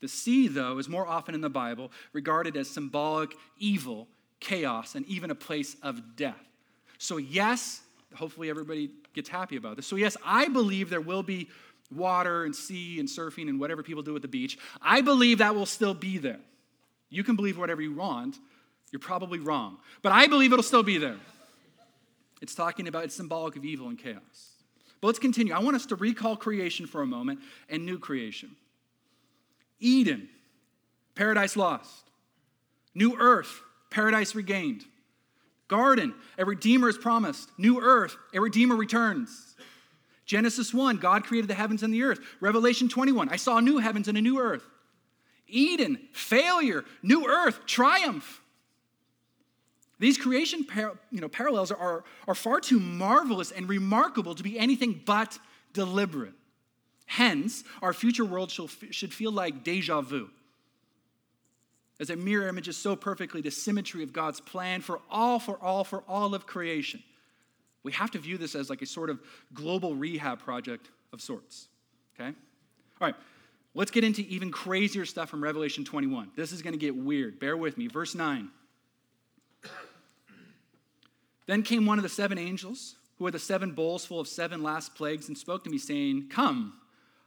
The 0.00 0.08
sea, 0.08 0.48
though, 0.48 0.78
is 0.78 0.88
more 0.88 1.06
often 1.06 1.34
in 1.34 1.40
the 1.40 1.50
Bible 1.50 1.92
regarded 2.12 2.56
as 2.56 2.68
symbolic 2.68 3.34
evil, 3.58 4.08
chaos, 4.40 4.94
and 4.94 5.06
even 5.06 5.30
a 5.30 5.34
place 5.34 5.76
of 5.82 6.16
death. 6.16 6.48
So, 6.98 7.18
yes, 7.18 7.82
hopefully 8.14 8.50
everybody 8.50 8.90
gets 9.14 9.28
happy 9.28 9.56
about 9.56 9.76
this. 9.76 9.86
So, 9.86 9.96
yes, 9.96 10.16
I 10.24 10.48
believe 10.48 10.90
there 10.90 11.00
will 11.00 11.22
be 11.22 11.48
water 11.94 12.44
and 12.44 12.54
sea 12.54 13.00
and 13.00 13.08
surfing 13.08 13.48
and 13.48 13.58
whatever 13.58 13.82
people 13.82 14.02
do 14.02 14.14
at 14.16 14.22
the 14.22 14.28
beach. 14.28 14.58
I 14.80 15.00
believe 15.00 15.38
that 15.38 15.54
will 15.54 15.66
still 15.66 15.94
be 15.94 16.18
there. 16.18 16.40
You 17.08 17.24
can 17.24 17.36
believe 17.36 17.58
whatever 17.58 17.82
you 17.82 17.94
want. 17.94 18.36
You're 18.92 19.00
probably 19.00 19.38
wrong. 19.38 19.78
But 20.02 20.12
I 20.12 20.26
believe 20.26 20.52
it'll 20.52 20.62
still 20.62 20.82
be 20.82 20.98
there. 20.98 21.16
It's 22.40 22.54
talking 22.54 22.88
about, 22.88 23.04
it's 23.04 23.14
symbolic 23.14 23.56
of 23.56 23.64
evil 23.64 23.88
and 23.88 23.98
chaos. 23.98 24.54
But 25.00 25.08
let's 25.08 25.18
continue. 25.18 25.52
I 25.52 25.58
want 25.60 25.76
us 25.76 25.86
to 25.86 25.96
recall 25.96 26.36
creation 26.36 26.86
for 26.86 27.02
a 27.02 27.06
moment 27.06 27.40
and 27.68 27.84
new 27.84 27.98
creation. 27.98 28.50
Eden, 29.78 30.28
paradise 31.14 31.56
lost. 31.56 32.10
New 32.94 33.16
earth, 33.18 33.60
paradise 33.90 34.34
regained. 34.34 34.84
Garden, 35.70 36.14
a 36.36 36.44
redeemer 36.44 36.88
is 36.88 36.98
promised. 36.98 37.48
New 37.56 37.80
earth, 37.80 38.16
a 38.34 38.40
redeemer 38.40 38.74
returns. 38.74 39.54
Genesis 40.26 40.74
1, 40.74 40.96
God 40.96 41.24
created 41.24 41.48
the 41.48 41.54
heavens 41.54 41.84
and 41.84 41.94
the 41.94 42.02
earth. 42.02 42.18
Revelation 42.40 42.88
21, 42.88 43.28
I 43.28 43.36
saw 43.36 43.60
new 43.60 43.78
heavens 43.78 44.08
and 44.08 44.18
a 44.18 44.20
new 44.20 44.40
earth. 44.40 44.64
Eden, 45.46 46.00
failure. 46.12 46.84
New 47.02 47.24
earth, 47.26 47.66
triumph. 47.66 48.40
These 50.00 50.18
creation 50.18 50.64
par- 50.64 50.98
you 51.12 51.20
know, 51.20 51.28
parallels 51.28 51.70
are, 51.70 52.02
are 52.26 52.34
far 52.34 52.58
too 52.58 52.80
marvelous 52.80 53.52
and 53.52 53.68
remarkable 53.68 54.34
to 54.34 54.42
be 54.42 54.58
anything 54.58 55.00
but 55.06 55.38
deliberate. 55.72 56.34
Hence, 57.06 57.62
our 57.80 57.92
future 57.92 58.24
world 58.24 58.50
should 58.50 59.14
feel 59.14 59.30
like 59.30 59.62
deja 59.62 60.00
vu 60.00 60.30
as 62.00 62.10
a 62.10 62.16
mirror 62.16 62.48
images 62.48 62.76
so 62.76 62.96
perfectly 62.96 63.42
the 63.42 63.50
symmetry 63.50 64.02
of 64.02 64.12
God's 64.12 64.40
plan 64.40 64.80
for 64.80 65.00
all, 65.10 65.38
for 65.38 65.62
all, 65.62 65.84
for 65.84 66.02
all 66.08 66.34
of 66.34 66.46
creation. 66.46 67.02
We 67.82 67.92
have 67.92 68.10
to 68.12 68.18
view 68.18 68.38
this 68.38 68.54
as 68.54 68.70
like 68.70 68.82
a 68.82 68.86
sort 68.86 69.10
of 69.10 69.20
global 69.52 69.94
rehab 69.94 70.40
project 70.40 70.88
of 71.12 71.20
sorts. 71.20 71.68
Okay? 72.14 72.28
All 72.28 73.06
right, 73.06 73.14
let's 73.74 73.90
get 73.90 74.02
into 74.02 74.22
even 74.22 74.50
crazier 74.50 75.04
stuff 75.04 75.28
from 75.28 75.42
Revelation 75.42 75.84
21. 75.84 76.30
This 76.36 76.52
is 76.52 76.62
going 76.62 76.72
to 76.72 76.78
get 76.78 76.96
weird. 76.96 77.38
Bear 77.38 77.56
with 77.56 77.76
me. 77.78 77.86
Verse 77.86 78.14
9. 78.14 78.50
Then 81.46 81.62
came 81.62 81.84
one 81.84 81.98
of 81.98 82.02
the 82.02 82.08
seven 82.08 82.38
angels 82.38 82.96
who 83.18 83.24
had 83.26 83.34
the 83.34 83.38
seven 83.38 83.72
bowls 83.72 84.06
full 84.06 84.20
of 84.20 84.28
seven 84.28 84.62
last 84.62 84.94
plagues 84.94 85.28
and 85.28 85.36
spoke 85.36 85.64
to 85.64 85.70
me, 85.70 85.78
saying, 85.78 86.28
Come, 86.30 86.74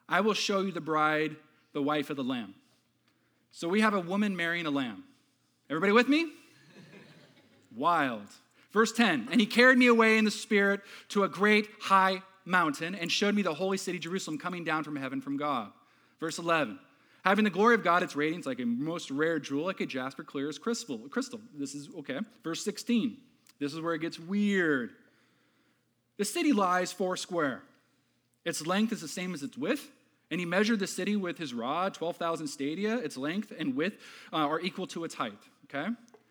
I 0.08 0.22
will 0.22 0.34
show 0.34 0.62
you 0.62 0.72
the 0.72 0.82
bride, 0.82 1.36
the 1.74 1.82
wife 1.82 2.10
of 2.10 2.18
the 2.18 2.24
Lamb. 2.24 2.56
So 3.54 3.70
we 3.70 3.82
have 3.82 3.94
a 3.94 4.00
woman 4.00 4.36
marrying 4.36 4.66
a 4.66 4.72
lamb. 4.72 5.04
Everybody 5.70 5.92
with 5.94 6.10
me? 6.10 6.32
Wild. 7.76 8.26
Verse 8.72 8.92
10 8.92 9.30
And 9.32 9.40
he 9.40 9.46
carried 9.46 9.78
me 9.78 9.86
away 9.86 10.18
in 10.18 10.26
the 10.26 10.32
spirit 10.32 10.82
to 11.10 11.24
a 11.24 11.30
great 11.30 11.70
high 11.80 12.24
mountain 12.46 12.96
and 12.96 13.12
showed 13.12 13.36
me 13.36 13.44
the 13.44 13.54
holy 13.54 13.78
city, 13.78 14.00
Jerusalem, 14.00 14.40
coming 14.40 14.64
down 14.64 14.84
from 14.84 14.96
heaven 14.96 15.22
from 15.22 15.38
God. 15.38 15.72
Verse 16.20 16.40
11 16.40 16.80
Having 17.24 17.44
the 17.46 17.52
glory 17.52 17.76
of 17.76 17.84
God, 17.84 18.02
its 18.02 18.16
radiance 18.16 18.48
like 18.48 18.60
a 18.60 18.66
most 18.66 19.12
rare 19.12 19.38
jewel, 19.38 19.66
like 19.66 19.82
a 19.82 19.86
jasper, 19.86 20.24
clear 20.24 20.50
as 20.50 20.58
crystal. 20.58 20.98
Crystal. 20.98 21.40
This 21.56 21.76
is 21.76 21.90
okay. 22.00 22.20
Verse 22.44 22.66
16. 22.66 23.18
This 23.60 23.72
is 23.72 23.80
where 23.80 23.94
it 23.94 24.00
gets 24.00 24.20
weird. 24.20 24.90
The 26.18 26.26
city 26.26 26.54
lies 26.54 26.92
four 26.92 27.18
square. 27.18 27.62
Its 28.46 28.66
length 28.66 28.92
is 28.92 29.02
the 29.02 29.08
same 29.08 29.36
as 29.36 29.44
its 29.44 29.56
width. 29.56 29.92
And 30.34 30.40
he 30.40 30.48
measured 30.48 30.80
the 30.80 30.88
city 30.88 31.16
with 31.16 31.38
his 31.38 31.54
rod, 31.54 31.94
12,000 31.94 32.48
stadia. 32.48 32.98
Its 32.98 33.18
length 33.18 33.54
and 33.56 33.76
width 33.76 34.02
uh, 34.34 34.38
are 34.38 34.60
equal 34.60 34.88
to 34.88 35.04
its 35.04 35.14
height. 35.14 35.38
Okay? 35.66 35.88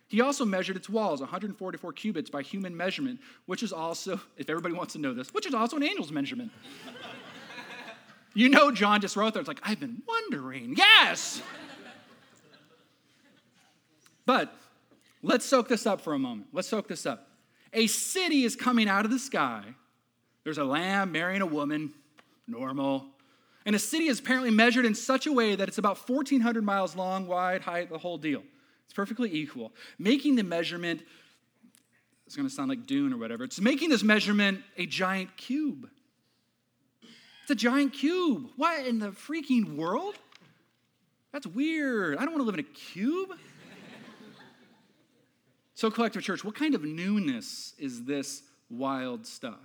He 0.09 0.21
also 0.21 0.45
measured 0.45 0.75
its 0.75 0.89
walls, 0.89 1.21
144 1.21 1.93
cubits 1.93 2.29
by 2.29 2.43
human 2.43 2.77
measurement, 2.77 3.21
which 3.47 3.63
is 3.63 3.73
also, 3.73 4.21
if 4.37 4.51
everybody 4.51 4.75
wants 4.75 4.95
to 4.95 4.99
know 4.99 5.15
this, 5.15 5.33
which 5.33 5.47
is 5.47 5.55
also 5.55 5.77
an 5.77 5.85
angel's 5.85 6.11
measurement. 6.11 6.51
you 8.35 8.49
know, 8.49 8.73
John 8.73 9.01
just 9.01 9.15
wrote 9.15 9.35
there, 9.35 9.41
it's 9.41 9.47
like, 9.47 9.61
I've 9.63 9.79
been 9.79 10.03
wondering. 10.09 10.75
Yes! 10.77 11.41
but 14.27 14.53
let's 15.23 15.45
soak 15.45 15.69
this 15.69 15.87
up 15.87 16.01
for 16.01 16.13
a 16.13 16.19
moment. 16.19 16.49
Let's 16.53 16.67
soak 16.67 16.89
this 16.89 17.07
up. 17.07 17.29
A 17.73 17.87
city 17.87 18.43
is 18.43 18.57
coming 18.57 18.89
out 18.89 19.05
of 19.05 19.13
the 19.13 19.21
sky. 19.21 19.63
There's 20.43 20.59
a 20.59 20.65
lamb 20.65 21.13
marrying 21.13 21.41
a 21.41 21.47
woman, 21.47 21.95
normal. 22.49 23.12
And 23.65 23.77
a 23.77 23.79
city 23.79 24.09
is 24.09 24.19
apparently 24.19 24.51
measured 24.51 24.85
in 24.85 24.95
such 24.95 25.27
a 25.27 25.33
way 25.33 25.55
that 25.55 25.69
it's 25.69 25.79
about 25.79 26.09
1,400 26.09 26.65
miles 26.65 26.97
long, 26.97 27.27
wide, 27.27 27.63
height, 27.63 27.91
the 27.91 27.99
whole 27.99 28.19
deal. 28.19 28.43
It's 28.85 28.95
perfectly 28.95 29.33
equal. 29.33 29.73
Making 29.99 30.37
the 30.37 30.43
measurement, 30.43 31.03
it's 32.27 32.37
going 32.37 32.49
to 32.49 32.55
sound 32.55 32.69
like 32.69 32.87
Dune 32.87 33.13
or 33.13 33.19
whatever, 33.19 33.45
it's 33.45 33.61
making 33.61 33.91
this 33.91 34.03
measurement 34.03 34.63
a 34.77 34.87
giant 34.87 35.37
cube. 35.37 35.89
It's 37.43 37.51
a 37.51 37.55
giant 37.55 37.93
cube. 37.93 38.49
What 38.57 38.87
in 38.87 38.99
the 38.99 39.09
freaking 39.09 39.77
world? 39.77 40.15
That's 41.33 41.47
weird. 41.47 42.17
I 42.17 42.25
don't 42.25 42.35
want 42.35 42.41
to 42.41 42.45
live 42.45 42.55
in 42.55 42.61
a 42.61 42.63
cube. 42.63 43.31
so, 45.75 45.91
Collective 45.91 46.23
Church, 46.23 46.45
what 46.45 46.55
kind 46.55 46.75
of 46.75 46.85
newness 46.85 47.75
is 47.79 48.05
this 48.05 48.43
wild 48.69 49.27
stuff? 49.27 49.59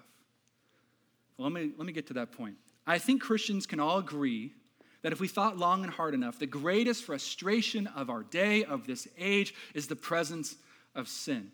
Well, 1.37 1.49
let 1.49 1.61
me, 1.61 1.71
let 1.77 1.85
me 1.85 1.93
get 1.93 2.07
to 2.07 2.13
that 2.13 2.31
point. 2.31 2.55
I 2.87 2.97
think 2.97 3.21
Christians 3.21 3.67
can 3.67 3.79
all 3.79 3.99
agree 3.99 4.53
that 5.01 5.11
if 5.11 5.19
we 5.19 5.27
thought 5.27 5.57
long 5.57 5.83
and 5.83 5.93
hard 5.93 6.13
enough, 6.13 6.39
the 6.39 6.47
greatest 6.47 7.03
frustration 7.03 7.87
of 7.87 8.09
our 8.09 8.23
day, 8.23 8.63
of 8.63 8.87
this 8.87 9.07
age, 9.17 9.53
is 9.75 9.87
the 9.87 9.95
presence 9.95 10.55
of 10.95 11.07
sin. 11.07 11.51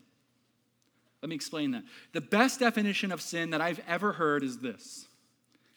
Let 1.21 1.29
me 1.29 1.35
explain 1.35 1.71
that. 1.71 1.83
The 2.13 2.21
best 2.21 2.59
definition 2.59 3.11
of 3.11 3.21
sin 3.21 3.49
that 3.49 3.61
I've 3.61 3.81
ever 3.87 4.13
heard 4.13 4.43
is 4.43 4.59
this 4.59 5.07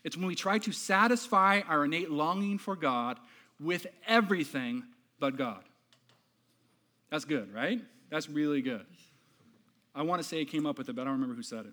it's 0.05 0.17
when 0.17 0.27
we 0.27 0.37
try 0.37 0.59
to 0.59 0.73
satisfy 0.73 1.63
our 1.67 1.85
innate 1.85 2.11
longing 2.11 2.59
for 2.59 2.77
God 2.77 3.19
with 3.59 3.87
everything 4.07 4.85
but 5.19 5.37
God. 5.37 5.65
That's 7.11 7.25
good, 7.25 7.53
right? 7.53 7.81
That's 8.11 8.29
really 8.29 8.61
good. 8.61 8.87
I 9.95 10.03
want 10.03 10.23
to 10.23 10.29
say 10.29 10.41
it 10.41 10.47
came 10.47 10.67
up 10.67 10.79
with 10.79 10.89
it, 10.89 10.95
but 10.95 11.03
I 11.03 11.05
don't 11.07 11.15
remember 11.15 11.35
who 11.35 11.43
said 11.43 11.67
it. 11.67 11.73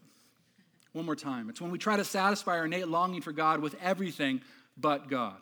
One 0.94 1.06
more 1.06 1.16
time. 1.16 1.50
It's 1.50 1.60
when 1.60 1.72
we 1.72 1.80
try 1.80 1.98
to 1.98 2.04
satisfy 2.04 2.58
our 2.58 2.66
innate 2.66 2.88
longing 2.88 3.22
for 3.22 3.32
God 3.32 3.60
with 3.60 3.76
everything 3.82 4.42
but 4.78 5.10
God. 5.10 5.36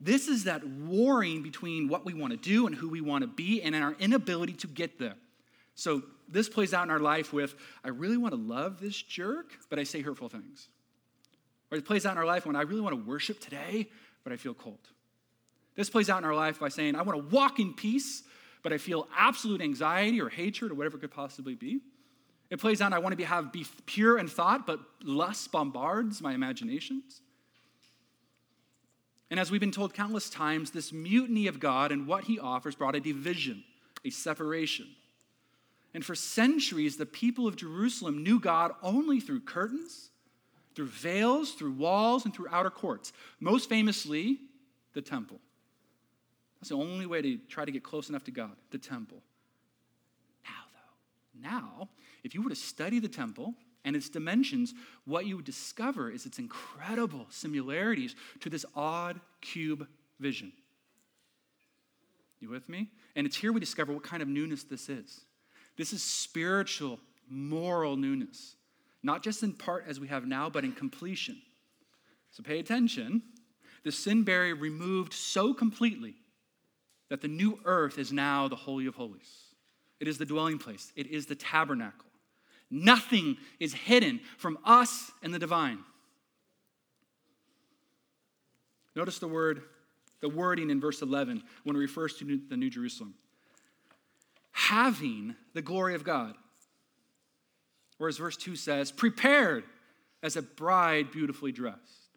This 0.00 0.28
is 0.28 0.44
that 0.44 0.66
warring 0.66 1.42
between 1.42 1.88
what 1.88 2.04
we 2.04 2.14
want 2.14 2.32
to 2.32 2.36
do 2.36 2.66
and 2.66 2.74
who 2.74 2.88
we 2.88 3.00
want 3.00 3.22
to 3.22 3.28
be 3.28 3.62
and 3.62 3.74
our 3.74 3.94
inability 3.98 4.54
to 4.54 4.66
get 4.66 4.98
there. 4.98 5.14
So 5.74 6.02
this 6.28 6.48
plays 6.48 6.74
out 6.74 6.84
in 6.84 6.90
our 6.90 6.98
life 6.98 7.32
with 7.32 7.54
I 7.84 7.88
really 7.88 8.16
want 8.16 8.34
to 8.34 8.40
love 8.40 8.80
this 8.80 9.00
jerk, 9.00 9.52
but 9.68 9.78
I 9.78 9.84
say 9.84 10.00
hurtful 10.00 10.28
things. 10.28 10.68
Or 11.70 11.78
it 11.78 11.84
plays 11.84 12.04
out 12.04 12.12
in 12.12 12.18
our 12.18 12.26
life 12.26 12.46
when 12.46 12.56
I 12.56 12.62
really 12.62 12.80
want 12.80 12.96
to 12.96 13.08
worship 13.08 13.40
today, 13.40 13.88
but 14.24 14.32
I 14.32 14.36
feel 14.36 14.54
cold. 14.54 14.78
This 15.74 15.88
plays 15.88 16.10
out 16.10 16.18
in 16.18 16.24
our 16.24 16.34
life 16.34 16.60
by 16.60 16.68
saying 16.68 16.96
I 16.96 17.02
want 17.02 17.18
to 17.18 17.34
walk 17.34 17.58
in 17.58 17.72
peace, 17.72 18.22
but 18.62 18.72
I 18.72 18.78
feel 18.78 19.08
absolute 19.16 19.60
anxiety 19.60 20.20
or 20.20 20.28
hatred 20.28 20.70
or 20.70 20.74
whatever 20.74 20.98
it 20.98 21.00
could 21.00 21.12
possibly 21.12 21.54
be. 21.54 21.80
It 22.52 22.60
plays 22.60 22.82
out, 22.82 22.92
I 22.92 22.98
want 22.98 23.14
to 23.14 23.16
be, 23.16 23.24
have, 23.24 23.50
be 23.50 23.64
pure 23.86 24.18
in 24.18 24.28
thought, 24.28 24.66
but 24.66 24.78
lust 25.02 25.50
bombards 25.50 26.20
my 26.20 26.34
imaginations. 26.34 27.22
And 29.30 29.40
as 29.40 29.50
we've 29.50 29.58
been 29.58 29.72
told 29.72 29.94
countless 29.94 30.28
times, 30.28 30.70
this 30.70 30.92
mutiny 30.92 31.46
of 31.46 31.58
God 31.58 31.92
and 31.92 32.06
what 32.06 32.24
he 32.24 32.38
offers 32.38 32.74
brought 32.74 32.94
a 32.94 33.00
division, 33.00 33.64
a 34.04 34.10
separation. 34.10 34.86
And 35.94 36.04
for 36.04 36.14
centuries, 36.14 36.98
the 36.98 37.06
people 37.06 37.48
of 37.48 37.56
Jerusalem 37.56 38.22
knew 38.22 38.38
God 38.38 38.72
only 38.82 39.18
through 39.18 39.40
curtains, 39.40 40.10
through 40.74 40.88
veils, 40.88 41.52
through 41.52 41.72
walls, 41.72 42.26
and 42.26 42.34
through 42.34 42.48
outer 42.50 42.68
courts. 42.68 43.14
Most 43.40 43.70
famously, 43.70 44.40
the 44.92 45.00
temple. 45.00 45.40
That's 46.60 46.68
the 46.68 46.76
only 46.76 47.06
way 47.06 47.22
to 47.22 47.38
try 47.48 47.64
to 47.64 47.72
get 47.72 47.82
close 47.82 48.10
enough 48.10 48.24
to 48.24 48.30
God, 48.30 48.52
the 48.72 48.78
temple. 48.78 49.22
Now, 50.44 50.64
though, 50.74 51.48
now 51.48 51.88
if 52.22 52.34
you 52.34 52.42
were 52.42 52.50
to 52.50 52.56
study 52.56 52.98
the 52.98 53.08
temple 53.08 53.54
and 53.84 53.96
its 53.96 54.08
dimensions, 54.08 54.74
what 55.04 55.26
you 55.26 55.36
would 55.36 55.44
discover 55.44 56.10
is 56.10 56.24
its 56.24 56.38
incredible 56.38 57.26
similarities 57.30 58.14
to 58.40 58.50
this 58.50 58.64
odd 58.74 59.20
cube 59.40 59.86
vision. 60.20 60.52
You 62.40 62.48
with 62.48 62.68
me? 62.68 62.88
And 63.14 63.26
it's 63.26 63.36
here 63.36 63.52
we 63.52 63.60
discover 63.60 63.92
what 63.92 64.02
kind 64.02 64.22
of 64.22 64.28
newness 64.28 64.64
this 64.64 64.88
is. 64.88 65.20
This 65.76 65.92
is 65.92 66.02
spiritual, 66.02 66.98
moral 67.28 67.96
newness, 67.96 68.56
not 69.02 69.22
just 69.22 69.42
in 69.42 69.52
part 69.52 69.84
as 69.88 69.98
we 69.98 70.08
have 70.08 70.26
now, 70.26 70.48
but 70.50 70.64
in 70.64 70.72
completion. 70.72 71.40
So 72.30 72.42
pay 72.42 72.58
attention. 72.58 73.22
The 73.84 73.92
sin 73.92 74.22
barrier 74.22 74.54
removed 74.54 75.12
so 75.12 75.52
completely 75.52 76.14
that 77.10 77.20
the 77.20 77.28
new 77.28 77.58
earth 77.64 77.98
is 77.98 78.12
now 78.12 78.48
the 78.48 78.56
Holy 78.56 78.86
of 78.86 78.94
Holies. 78.94 79.30
It 80.00 80.08
is 80.08 80.18
the 80.18 80.24
dwelling 80.24 80.58
place, 80.58 80.92
it 80.96 81.06
is 81.08 81.26
the 81.26 81.34
tabernacle. 81.34 82.11
Nothing 82.74 83.36
is 83.60 83.74
hidden 83.74 84.20
from 84.38 84.58
us 84.64 85.12
and 85.22 85.32
the 85.32 85.38
divine. 85.38 85.80
Notice 88.96 89.18
the 89.18 89.28
word, 89.28 89.62
the 90.22 90.28
wording 90.30 90.70
in 90.70 90.80
verse 90.80 91.02
11 91.02 91.42
when 91.64 91.76
it 91.76 91.78
refers 91.78 92.14
to 92.16 92.40
the 92.48 92.56
New 92.56 92.70
Jerusalem. 92.70 93.12
Having 94.52 95.36
the 95.52 95.60
glory 95.60 95.94
of 95.94 96.02
God. 96.02 96.34
Or 97.98 98.08
as 98.08 98.16
verse 98.16 98.38
2 98.38 98.56
says, 98.56 98.90
prepared 98.90 99.64
as 100.22 100.36
a 100.36 100.42
bride 100.42 101.10
beautifully 101.10 101.52
dressed. 101.52 102.08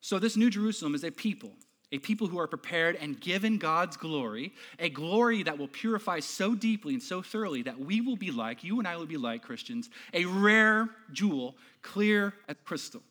So, 0.00 0.20
this 0.20 0.36
New 0.36 0.50
Jerusalem 0.50 0.94
is 0.94 1.02
a 1.02 1.10
people 1.10 1.50
a 1.92 1.98
people 1.98 2.26
who 2.26 2.38
are 2.38 2.48
prepared 2.48 2.96
and 2.96 3.20
given 3.20 3.58
God's 3.58 3.96
glory, 3.96 4.52
a 4.78 4.88
glory 4.88 5.42
that 5.44 5.56
will 5.56 5.68
purify 5.68 6.20
so 6.20 6.54
deeply 6.54 6.94
and 6.94 7.02
so 7.02 7.22
thoroughly 7.22 7.62
that 7.62 7.78
we 7.78 8.00
will 8.00 8.16
be 8.16 8.30
like, 8.30 8.64
you 8.64 8.78
and 8.78 8.88
I 8.88 8.96
will 8.96 9.06
be 9.06 9.16
like 9.16 9.42
Christians, 9.42 9.88
a 10.12 10.24
rare 10.24 10.88
jewel, 11.12 11.56
clear 11.82 12.34
as 12.48 12.56
crystal. 12.64 13.02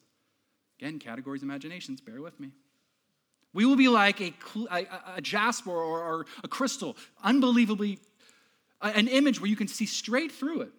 Again, 0.79 0.99
categories, 0.99 1.41
imaginations, 1.41 2.01
bear 2.01 2.21
with 2.21 2.37
me. 2.39 2.51
We 3.53 3.65
will 3.65 3.77
be 3.77 3.87
like 3.87 4.19
a, 4.19 4.33
a, 4.69 4.87
a 5.15 5.21
jasper 5.21 5.71
or, 5.71 6.01
or, 6.01 6.25
a 6.43 6.47
crystal, 6.49 6.97
unbelievably, 7.23 7.99
an 8.81 9.07
image 9.07 9.39
where 9.39 9.49
you 9.49 9.55
can 9.55 9.69
see 9.69 9.85
straight 9.85 10.33
through 10.33 10.63
it. 10.63 10.71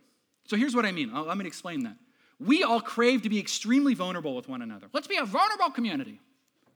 So 0.47 0.59
here's 0.59 0.77
what 0.77 0.85
I 0.85 0.93
mean. 0.93 1.11
I'm 1.15 1.25
going 1.25 1.39
to 1.39 1.47
explain 1.47 1.85
that. 1.85 1.97
We 2.39 2.63
all 2.63 2.83
crave 2.83 3.23
to 3.23 3.31
be 3.31 3.39
extremely 3.39 3.95
vulnerable 3.95 4.37
with 4.37 4.47
one 4.47 4.61
another. 4.61 4.89
Let's 4.93 5.07
be 5.07 5.17
a 5.17 5.25
vulnerable 5.25 5.71
community. 5.71 6.21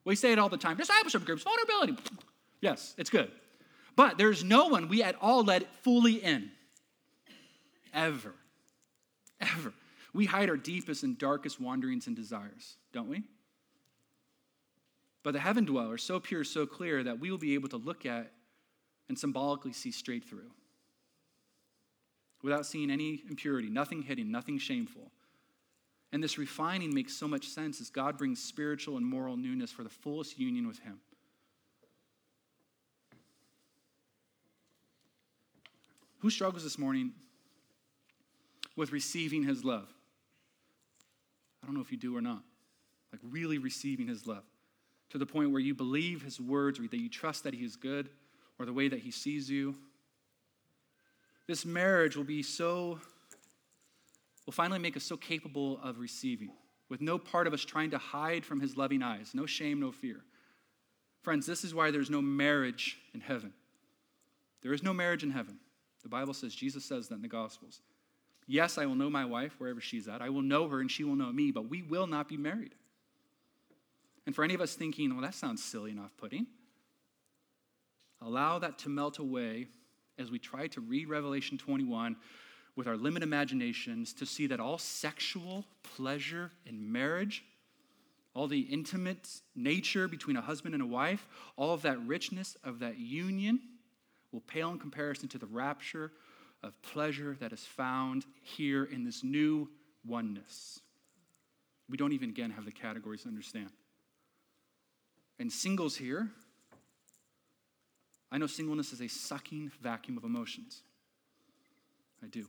We 0.04 0.16
say 0.16 0.32
it 0.32 0.38
all 0.38 0.48
the 0.48 0.56
time 0.56 0.76
discipleship 0.76 1.24
groups, 1.24 1.42
vulnerability. 1.42 1.96
Yes, 2.60 2.94
it's 2.98 3.10
good. 3.10 3.30
But 3.96 4.18
there's 4.18 4.44
no 4.44 4.66
one 4.68 4.88
we 4.88 5.02
at 5.02 5.16
all 5.20 5.44
let 5.44 5.74
fully 5.82 6.14
in. 6.14 6.50
Ever. 7.92 8.34
Ever. 9.40 9.72
We 10.12 10.26
hide 10.26 10.48
our 10.48 10.56
deepest 10.56 11.02
and 11.02 11.18
darkest 11.18 11.60
wanderings 11.60 12.06
and 12.06 12.16
desires, 12.16 12.76
don't 12.92 13.08
we? 13.08 13.24
But 15.22 15.32
the 15.32 15.40
heaven 15.40 15.64
dweller, 15.64 15.98
so 15.98 16.18
pure, 16.18 16.44
so 16.44 16.66
clear 16.66 17.02
that 17.04 17.20
we 17.20 17.30
will 17.30 17.38
be 17.38 17.54
able 17.54 17.68
to 17.68 17.76
look 17.76 18.06
at 18.06 18.32
and 19.08 19.18
symbolically 19.18 19.72
see 19.72 19.90
straight 19.90 20.24
through 20.24 20.50
without 22.42 22.64
seeing 22.64 22.90
any 22.90 23.22
impurity, 23.28 23.68
nothing 23.68 24.02
hidden, 24.02 24.30
nothing 24.30 24.58
shameful. 24.58 25.10
And 26.12 26.22
this 26.22 26.38
refining 26.38 26.92
makes 26.92 27.14
so 27.14 27.28
much 27.28 27.46
sense 27.46 27.80
as 27.80 27.88
God 27.88 28.18
brings 28.18 28.42
spiritual 28.42 28.96
and 28.96 29.06
moral 29.06 29.36
newness 29.36 29.70
for 29.70 29.84
the 29.84 29.90
fullest 29.90 30.38
union 30.38 30.66
with 30.66 30.80
Him. 30.80 30.98
Who 36.18 36.30
struggles 36.30 36.64
this 36.64 36.78
morning 36.78 37.12
with 38.76 38.92
receiving 38.92 39.44
His 39.44 39.64
love? 39.64 39.88
I 41.62 41.66
don't 41.66 41.74
know 41.74 41.80
if 41.80 41.92
you 41.92 41.98
do 41.98 42.16
or 42.16 42.20
not. 42.20 42.42
Like, 43.12 43.20
really 43.22 43.58
receiving 43.58 44.08
His 44.08 44.26
love 44.26 44.44
to 45.10 45.18
the 45.18 45.26
point 45.26 45.50
where 45.50 45.60
you 45.60 45.74
believe 45.74 46.22
His 46.22 46.40
words 46.40 46.78
or 46.78 46.82
that 46.82 47.00
you 47.00 47.08
trust 47.08 47.44
that 47.44 47.54
He 47.54 47.64
is 47.64 47.76
good 47.76 48.10
or 48.58 48.66
the 48.66 48.72
way 48.72 48.88
that 48.88 49.00
He 49.00 49.10
sees 49.10 49.48
you. 49.48 49.76
This 51.46 51.64
marriage 51.64 52.16
will 52.16 52.24
be 52.24 52.42
so 52.42 53.00
will 54.46 54.52
finally 54.52 54.78
make 54.78 54.96
us 54.96 55.04
so 55.04 55.16
capable 55.16 55.80
of 55.82 55.98
receiving, 55.98 56.50
with 56.88 57.00
no 57.00 57.18
part 57.18 57.46
of 57.46 57.52
us 57.52 57.64
trying 57.64 57.90
to 57.90 57.98
hide 57.98 58.44
from 58.44 58.60
his 58.60 58.76
loving 58.76 59.02
eyes, 59.02 59.32
no 59.34 59.46
shame, 59.46 59.80
no 59.80 59.92
fear. 59.92 60.20
Friends, 61.22 61.46
this 61.46 61.64
is 61.64 61.74
why 61.74 61.90
there's 61.90 62.10
no 62.10 62.22
marriage 62.22 62.98
in 63.14 63.20
heaven. 63.20 63.52
There 64.62 64.72
is 64.72 64.82
no 64.82 64.92
marriage 64.92 65.22
in 65.22 65.30
heaven. 65.30 65.58
The 66.02 66.08
Bible 66.08 66.34
says, 66.34 66.54
Jesus 66.54 66.84
says 66.84 67.08
that 67.08 67.16
in 67.16 67.22
the 67.22 67.28
Gospels. 67.28 67.80
Yes, 68.46 68.78
I 68.78 68.86
will 68.86 68.94
know 68.94 69.10
my 69.10 69.24
wife 69.24 69.54
wherever 69.58 69.80
she's 69.80 70.08
at. 70.08 70.22
I 70.22 70.30
will 70.30 70.42
know 70.42 70.68
her 70.68 70.80
and 70.80 70.90
she 70.90 71.04
will 71.04 71.14
know 71.14 71.30
me, 71.30 71.50
but 71.50 71.68
we 71.68 71.82
will 71.82 72.06
not 72.06 72.28
be 72.28 72.36
married. 72.36 72.74
And 74.26 74.34
for 74.34 74.44
any 74.44 74.54
of 74.54 74.60
us 74.60 74.74
thinking, 74.74 75.10
well, 75.12 75.22
that 75.22 75.34
sounds 75.34 75.62
silly 75.62 75.90
and 75.90 76.00
off 76.00 76.16
putting, 76.16 76.46
allow 78.20 78.58
that 78.58 78.78
to 78.80 78.88
melt 78.88 79.18
away 79.18 79.68
as 80.18 80.30
we 80.30 80.38
try 80.38 80.66
to 80.68 80.80
read 80.80 81.08
Revelation 81.08 81.58
21 81.58 82.16
with 82.76 82.86
our 82.86 82.96
limited 82.96 83.26
imaginations 83.26 84.12
to 84.14 84.26
see 84.26 84.46
that 84.46 84.60
all 84.60 84.78
sexual 84.78 85.64
pleasure 85.82 86.50
in 86.66 86.90
marriage, 86.90 87.44
all 88.34 88.46
the 88.46 88.60
intimate 88.60 89.28
nature 89.54 90.08
between 90.08 90.36
a 90.36 90.40
husband 90.40 90.74
and 90.74 90.82
a 90.82 90.86
wife, 90.86 91.26
all 91.56 91.74
of 91.74 91.82
that 91.82 92.00
richness 92.06 92.56
of 92.64 92.78
that 92.78 92.98
union 92.98 93.60
will 94.32 94.40
pale 94.40 94.70
in 94.70 94.78
comparison 94.78 95.28
to 95.28 95.38
the 95.38 95.46
rapture 95.46 96.12
of 96.62 96.80
pleasure 96.82 97.36
that 97.40 97.52
is 97.52 97.64
found 97.64 98.24
here 98.42 98.84
in 98.84 99.04
this 99.04 99.24
new 99.24 99.68
oneness. 100.06 100.80
We 101.88 101.96
don't 101.96 102.12
even, 102.12 102.30
again, 102.30 102.50
have 102.50 102.64
the 102.64 102.72
categories 102.72 103.22
to 103.22 103.28
understand. 103.28 103.70
And 105.38 105.50
singles 105.50 105.96
here, 105.96 106.28
I 108.30 108.38
know 108.38 108.46
singleness 108.46 108.92
is 108.92 109.00
a 109.00 109.08
sucking 109.08 109.72
vacuum 109.82 110.16
of 110.16 110.24
emotions. 110.24 110.82
I 112.22 112.26
do. 112.26 112.46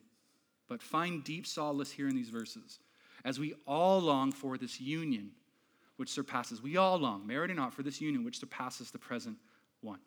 But 0.71 0.81
find 0.81 1.21
deep 1.21 1.45
solace 1.45 1.91
here 1.91 2.07
in 2.07 2.15
these 2.15 2.29
verses 2.29 2.79
as 3.25 3.37
we 3.37 3.55
all 3.67 3.99
long 3.99 4.31
for 4.31 4.57
this 4.57 4.79
union 4.79 5.31
which 5.97 6.07
surpasses, 6.07 6.61
we 6.61 6.77
all 6.77 6.97
long, 6.97 7.27
married 7.27 7.51
or 7.51 7.55
not, 7.55 7.73
for 7.73 7.83
this 7.83 7.99
union 7.99 8.23
which 8.23 8.39
surpasses 8.39 8.89
the 8.89 8.97
present 8.97 9.35
one. 9.81 9.99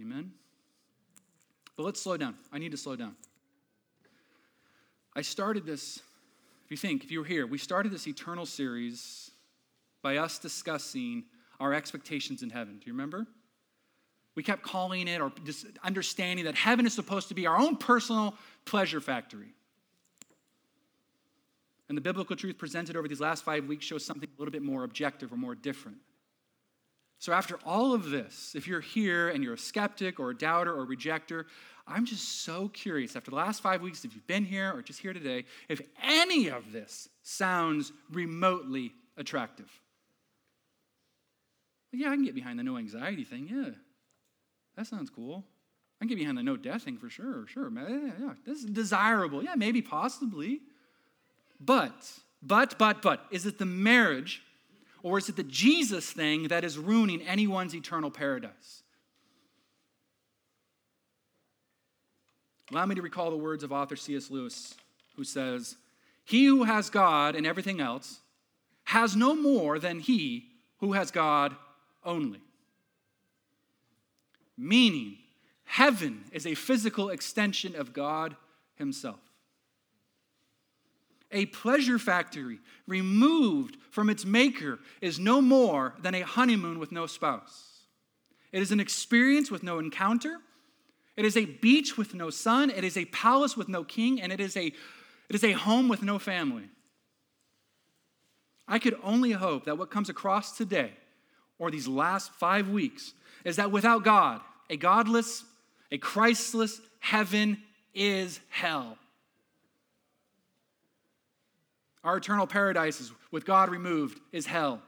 Amen? 0.00 0.32
But 1.76 1.84
let's 1.84 2.02
slow 2.02 2.16
down. 2.16 2.34
I 2.52 2.58
need 2.58 2.72
to 2.72 2.76
slow 2.76 2.96
down. 2.96 3.14
I 5.14 5.22
started 5.22 5.64
this, 5.64 6.00
if 6.64 6.72
you 6.72 6.76
think, 6.76 7.04
if 7.04 7.12
you 7.12 7.20
were 7.20 7.24
here, 7.24 7.46
we 7.46 7.56
started 7.56 7.92
this 7.92 8.08
eternal 8.08 8.46
series 8.46 9.30
by 10.02 10.16
us 10.16 10.40
discussing 10.40 11.22
our 11.60 11.72
expectations 11.72 12.42
in 12.42 12.50
heaven. 12.50 12.78
Do 12.80 12.86
you 12.86 12.92
remember? 12.94 13.28
We 14.36 14.42
kept 14.42 14.62
calling 14.62 15.08
it 15.08 15.20
or 15.20 15.32
just 15.44 15.66
understanding 15.82 16.44
that 16.44 16.54
heaven 16.54 16.86
is 16.86 16.92
supposed 16.92 17.28
to 17.28 17.34
be 17.34 17.46
our 17.46 17.58
own 17.58 17.76
personal 17.76 18.34
pleasure 18.66 19.00
factory. 19.00 19.54
And 21.88 21.96
the 21.96 22.02
biblical 22.02 22.36
truth 22.36 22.58
presented 22.58 22.96
over 22.96 23.08
these 23.08 23.20
last 23.20 23.44
five 23.44 23.66
weeks 23.66 23.84
shows 23.84 24.04
something 24.04 24.28
a 24.28 24.38
little 24.38 24.52
bit 24.52 24.62
more 24.62 24.84
objective 24.84 25.32
or 25.32 25.36
more 25.36 25.54
different. 25.54 25.98
So, 27.18 27.32
after 27.32 27.58
all 27.64 27.94
of 27.94 28.10
this, 28.10 28.54
if 28.54 28.68
you're 28.68 28.80
here 28.80 29.30
and 29.30 29.42
you're 29.42 29.54
a 29.54 29.58
skeptic 29.58 30.20
or 30.20 30.30
a 30.30 30.36
doubter 30.36 30.74
or 30.74 30.82
a 30.82 30.86
rejecter, 30.86 31.46
I'm 31.86 32.04
just 32.04 32.42
so 32.42 32.68
curious 32.68 33.16
after 33.16 33.30
the 33.30 33.36
last 33.36 33.62
five 33.62 33.80
weeks, 33.80 34.04
if 34.04 34.14
you've 34.14 34.26
been 34.26 34.44
here 34.44 34.70
or 34.74 34.82
just 34.82 35.00
here 35.00 35.14
today, 35.14 35.44
if 35.68 35.80
any 36.02 36.50
of 36.50 36.72
this 36.72 37.08
sounds 37.22 37.92
remotely 38.10 38.92
attractive. 39.16 39.70
Well, 41.90 42.02
yeah, 42.02 42.10
I 42.10 42.16
can 42.16 42.24
get 42.24 42.34
behind 42.34 42.58
the 42.58 42.64
no 42.64 42.76
anxiety 42.76 43.24
thing. 43.24 43.48
Yeah, 43.50 43.70
that 44.76 44.86
sounds 44.86 45.10
cool. 45.10 45.44
I 46.00 46.04
can 46.04 46.08
get 46.08 46.18
behind 46.18 46.36
the 46.36 46.42
no 46.42 46.56
death 46.56 46.82
thing 46.82 46.98
for 46.98 47.08
sure. 47.08 47.46
Sure, 47.46 47.70
yeah, 47.74 48.10
yeah, 48.20 48.34
this 48.44 48.58
is 48.58 48.66
desirable. 48.66 49.42
Yeah, 49.42 49.54
maybe, 49.56 49.80
possibly. 49.80 50.60
But, 51.58 52.10
but, 52.42 52.78
but, 52.78 53.00
but, 53.00 53.24
is 53.30 53.46
it 53.46 53.58
the 53.58 53.64
marriage 53.64 54.42
or 55.02 55.18
is 55.18 55.28
it 55.28 55.36
the 55.36 55.42
Jesus 55.42 56.10
thing 56.10 56.48
that 56.48 56.64
is 56.64 56.76
ruining 56.76 57.22
anyone's 57.22 57.74
eternal 57.74 58.10
paradise? 58.10 58.82
Allow 62.70 62.86
me 62.86 62.96
to 62.96 63.02
recall 63.02 63.30
the 63.30 63.36
words 63.36 63.62
of 63.62 63.72
author 63.72 63.96
C.S. 63.96 64.30
Lewis, 64.30 64.74
who 65.16 65.24
says, 65.24 65.76
He 66.24 66.46
who 66.46 66.64
has 66.64 66.90
God 66.90 67.36
and 67.36 67.46
everything 67.46 67.80
else 67.80 68.20
has 68.84 69.16
no 69.16 69.34
more 69.34 69.78
than 69.78 70.00
he 70.00 70.46
who 70.78 70.92
has 70.92 71.10
God 71.10 71.56
only. 72.04 72.40
Meaning, 74.56 75.18
heaven 75.64 76.24
is 76.32 76.46
a 76.46 76.54
physical 76.54 77.10
extension 77.10 77.74
of 77.76 77.92
God 77.92 78.36
Himself 78.76 79.20
a 81.32 81.46
pleasure 81.46 81.98
factory 81.98 82.58
removed 82.86 83.76
from 83.90 84.08
its 84.08 84.24
maker 84.24 84.78
is 85.00 85.18
no 85.18 85.40
more 85.40 85.94
than 86.00 86.14
a 86.14 86.22
honeymoon 86.22 86.78
with 86.78 86.92
no 86.92 87.06
spouse. 87.06 87.82
It 88.52 88.62
is 88.62 88.72
an 88.72 88.80
experience 88.80 89.50
with 89.50 89.62
no 89.62 89.78
encounter. 89.78 90.38
It 91.16 91.24
is 91.24 91.36
a 91.36 91.44
beach 91.44 91.96
with 91.96 92.14
no 92.14 92.30
sun. 92.30 92.70
It 92.70 92.84
is 92.84 92.96
a 92.96 93.04
palace 93.06 93.56
with 93.56 93.68
no 93.68 93.84
king. 93.84 94.20
And 94.20 94.32
it 94.32 94.40
is 94.40 94.56
a, 94.56 94.66
it 94.66 95.34
is 95.34 95.44
a 95.44 95.52
home 95.52 95.88
with 95.88 96.02
no 96.02 96.18
family. 96.18 96.68
I 98.68 98.78
could 98.78 98.96
only 99.02 99.32
hope 99.32 99.64
that 99.64 99.78
what 99.78 99.90
comes 99.90 100.08
across 100.08 100.56
today 100.56 100.92
or 101.58 101.70
these 101.70 101.88
last 101.88 102.32
five 102.32 102.68
weeks 102.68 103.14
is 103.46 103.56
that 103.56 103.70
without 103.70 104.02
God, 104.02 104.40
a 104.68 104.76
godless, 104.76 105.44
a 105.92 105.98
Christless 105.98 106.80
heaven 106.98 107.62
is 107.94 108.40
hell. 108.48 108.98
Our 112.02 112.16
eternal 112.16 112.48
paradise 112.48 113.00
is, 113.00 113.12
with 113.30 113.46
God 113.46 113.70
removed 113.70 114.18
is 114.32 114.46
hell. 114.46 114.82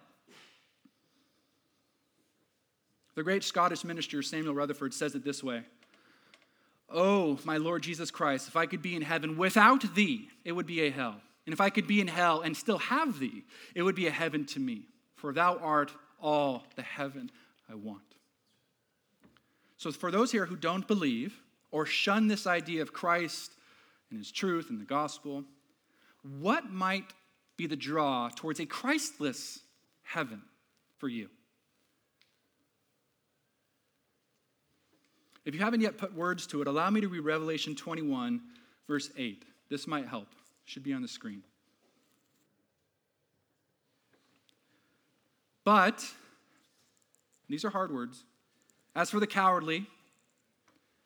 The 3.15 3.23
great 3.23 3.45
Scottish 3.45 3.85
minister 3.85 4.23
Samuel 4.23 4.55
Rutherford 4.55 4.93
says 4.93 5.15
it 5.15 5.25
this 5.25 5.43
way 5.43 5.63
Oh, 6.91 7.39
my 7.45 7.59
Lord 7.59 7.83
Jesus 7.83 8.11
Christ, 8.11 8.49
if 8.49 8.57
I 8.57 8.67
could 8.67 8.83
be 8.83 8.97
in 8.97 9.03
heaven 9.03 9.37
without 9.37 9.95
thee, 9.95 10.29
it 10.45 10.51
would 10.51 10.67
be 10.67 10.83
a 10.83 10.91
hell. 10.91 11.21
And 11.47 11.53
if 11.53 11.61
I 11.61 11.71
could 11.71 11.87
be 11.87 12.01
in 12.01 12.09
hell 12.09 12.41
and 12.41 12.57
still 12.57 12.79
have 12.79 13.21
thee, 13.21 13.45
it 13.77 13.83
would 13.83 13.95
be 13.95 14.09
a 14.09 14.11
heaven 14.11 14.45
to 14.47 14.61
me. 14.61 14.83
For 15.15 15.33
thou 15.33 15.59
art 15.59 15.93
all 16.21 16.65
the 16.75 16.83
heaven 16.83 17.31
I 17.71 17.77
want. 17.77 18.08
So, 19.79 19.93
for 19.93 20.11
those 20.11 20.33
here 20.33 20.45
who 20.45 20.57
don't 20.57 20.87
believe 20.87 21.41
or 21.71 21.87
shun 21.87 22.27
this 22.27 22.49
idea 22.49 22.83
of 22.83 22.93
Christ 22.93 23.53
and 24.11 24.19
his 24.19 24.33
truth 24.33 24.71
and 24.71 24.81
the 24.81 24.85
gospel, 24.85 25.45
what 26.41 26.71
might 26.71 27.13
be 27.57 27.67
the 27.67 27.77
draw 27.77 28.29
towards 28.35 28.59
a 28.59 28.67
Christless 28.67 29.61
heaven 30.03 30.43
for 30.99 31.09
you? 31.09 31.29
If 35.45 35.55
you 35.55 35.61
haven't 35.61 35.81
yet 35.81 35.97
put 35.97 36.13
words 36.13 36.47
to 36.49 36.61
it, 36.61 36.67
allow 36.67 36.91
me 36.91 37.01
to 37.01 37.09
read 37.09 37.21
Revelation 37.21 37.77
21, 37.77 38.41
verse 38.89 39.11
8. 39.17 39.45
This 39.71 39.87
might 39.87 40.09
help. 40.09 40.27
Should 40.65 40.83
be 40.83 40.93
on 40.93 41.03
the 41.03 41.09
screen. 41.09 41.43
But, 45.65 46.05
these 47.49 47.65
are 47.65 47.71
hard 47.71 47.95
words, 47.95 48.25
as 48.99 49.11
for 49.11 49.21
the 49.21 49.29
cowardly, 49.29 49.87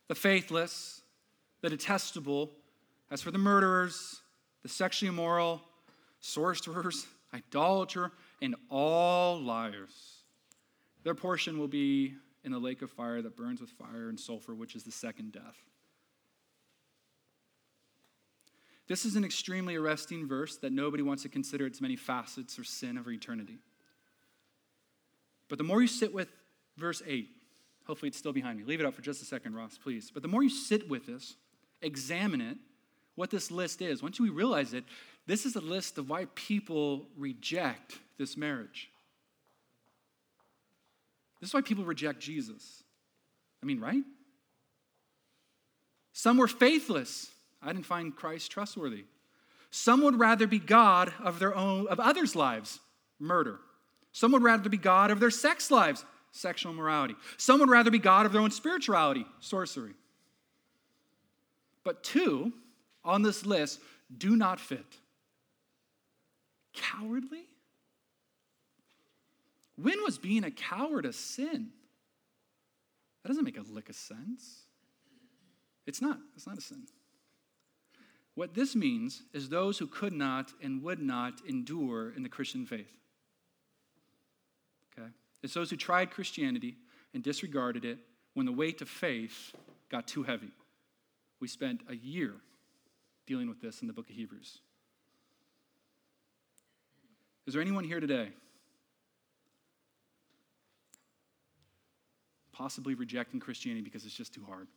the 0.08 0.14
faithless, 0.14 1.02
the 1.60 1.68
detestable, 1.68 2.50
as 3.10 3.20
for 3.20 3.30
the 3.30 3.36
murderers, 3.36 4.22
the 4.62 4.68
sexually 4.68 5.10
immoral, 5.10 5.60
sorcerers, 6.18 7.06
idolater, 7.34 8.10
and 8.40 8.56
all 8.70 9.38
liars. 9.38 10.22
Their 11.04 11.14
portion 11.14 11.58
will 11.58 11.68
be 11.68 12.14
in 12.44 12.50
the 12.50 12.58
lake 12.58 12.80
of 12.80 12.90
fire 12.90 13.20
that 13.20 13.36
burns 13.36 13.60
with 13.60 13.68
fire 13.68 14.08
and 14.08 14.18
sulfur, 14.18 14.54
which 14.54 14.74
is 14.74 14.84
the 14.84 14.90
second 14.90 15.32
death. 15.32 15.58
This 18.88 19.04
is 19.04 19.16
an 19.16 19.24
extremely 19.24 19.76
arresting 19.76 20.26
verse 20.26 20.56
that 20.56 20.72
nobody 20.72 21.02
wants 21.02 21.24
to 21.24 21.28
consider 21.28 21.66
its 21.66 21.82
many 21.82 21.96
facets 21.96 22.58
or 22.58 22.64
sin 22.64 22.96
of 22.96 23.06
eternity. 23.06 23.58
But 25.50 25.58
the 25.58 25.64
more 25.64 25.82
you 25.82 25.88
sit 25.88 26.14
with 26.14 26.28
verse 26.78 27.02
8, 27.06 27.28
hopefully 27.92 28.08
it's 28.08 28.16
still 28.16 28.32
behind 28.32 28.56
me. 28.56 28.64
Leave 28.64 28.80
it 28.80 28.86
up 28.86 28.94
for 28.94 29.02
just 29.02 29.20
a 29.20 29.24
second, 29.26 29.54
Ross, 29.54 29.76
please. 29.76 30.10
But 30.10 30.22
the 30.22 30.28
more 30.28 30.42
you 30.42 30.48
sit 30.48 30.88
with 30.88 31.04
this, 31.04 31.36
examine 31.82 32.40
it, 32.40 32.56
what 33.16 33.28
this 33.28 33.50
list 33.50 33.82
is. 33.82 34.02
Once 34.02 34.18
we 34.18 34.30
realize 34.30 34.72
it, 34.72 34.84
this 35.26 35.44
is 35.44 35.56
a 35.56 35.60
list 35.60 35.98
of 35.98 36.08
why 36.08 36.26
people 36.34 37.04
reject 37.18 37.98
this 38.16 38.34
marriage. 38.34 38.88
This 41.38 41.50
is 41.50 41.54
why 41.54 41.60
people 41.60 41.84
reject 41.84 42.18
Jesus. 42.18 42.82
I 43.62 43.66
mean, 43.66 43.78
right? 43.78 44.04
Some 46.14 46.38
were 46.38 46.48
faithless. 46.48 47.30
I 47.62 47.74
didn't 47.74 47.84
find 47.84 48.16
Christ 48.16 48.50
trustworthy. 48.50 49.04
Some 49.70 50.02
would 50.02 50.18
rather 50.18 50.46
be 50.46 50.58
God 50.58 51.12
of 51.22 51.38
their 51.38 51.54
own 51.54 51.88
of 51.88 52.00
others' 52.00 52.34
lives, 52.34 52.80
murder. 53.18 53.58
Some 54.12 54.32
would 54.32 54.42
rather 54.42 54.70
be 54.70 54.78
God 54.78 55.10
of 55.10 55.20
their 55.20 55.30
sex 55.30 55.70
lives, 55.70 56.06
sexual 56.32 56.72
morality. 56.72 57.14
Some 57.36 57.60
would 57.60 57.70
rather 57.70 57.90
be 57.90 57.98
God 57.98 58.26
of 58.26 58.32
their 58.32 58.40
own 58.40 58.50
spirituality, 58.50 59.24
sorcery. 59.40 59.94
But 61.84 62.02
two 62.02 62.52
on 63.04 63.22
this 63.22 63.46
list 63.46 63.80
do 64.16 64.36
not 64.36 64.58
fit. 64.58 64.98
Cowardly? 66.74 67.44
When 69.76 70.02
was 70.02 70.18
being 70.18 70.44
a 70.44 70.50
coward 70.50 71.06
a 71.06 71.12
sin? 71.12 71.70
That 73.22 73.28
doesn't 73.28 73.44
make 73.44 73.58
a 73.58 73.62
lick 73.62 73.88
of 73.88 73.94
sense. 73.94 74.62
It's 75.86 76.00
not. 76.00 76.18
It's 76.36 76.46
not 76.46 76.58
a 76.58 76.60
sin. 76.60 76.84
What 78.34 78.54
this 78.54 78.74
means 78.74 79.22
is 79.32 79.48
those 79.48 79.78
who 79.78 79.86
could 79.86 80.12
not 80.12 80.52
and 80.62 80.82
would 80.82 81.00
not 81.00 81.40
endure 81.46 82.12
in 82.14 82.22
the 82.22 82.28
Christian 82.28 82.64
faith. 82.64 83.01
It's 85.42 85.54
those 85.54 85.70
who 85.70 85.76
tried 85.76 86.10
Christianity 86.10 86.76
and 87.14 87.22
disregarded 87.22 87.84
it 87.84 87.98
when 88.34 88.46
the 88.46 88.52
weight 88.52 88.80
of 88.80 88.88
faith 88.88 89.52
got 89.90 90.06
too 90.06 90.22
heavy. 90.22 90.50
We 91.40 91.48
spent 91.48 91.82
a 91.88 91.94
year 91.94 92.34
dealing 93.26 93.48
with 93.48 93.60
this 93.60 93.80
in 93.80 93.86
the 93.86 93.92
book 93.92 94.08
of 94.08 94.14
Hebrews. 94.14 94.58
Is 97.46 97.54
there 97.54 97.62
anyone 97.62 97.84
here 97.84 98.00
today 98.00 98.28
possibly 102.52 102.94
rejecting 102.94 103.40
Christianity 103.40 103.82
because 103.82 104.04
it's 104.04 104.14
just 104.14 104.32
too 104.32 104.44
hard? 104.46 104.68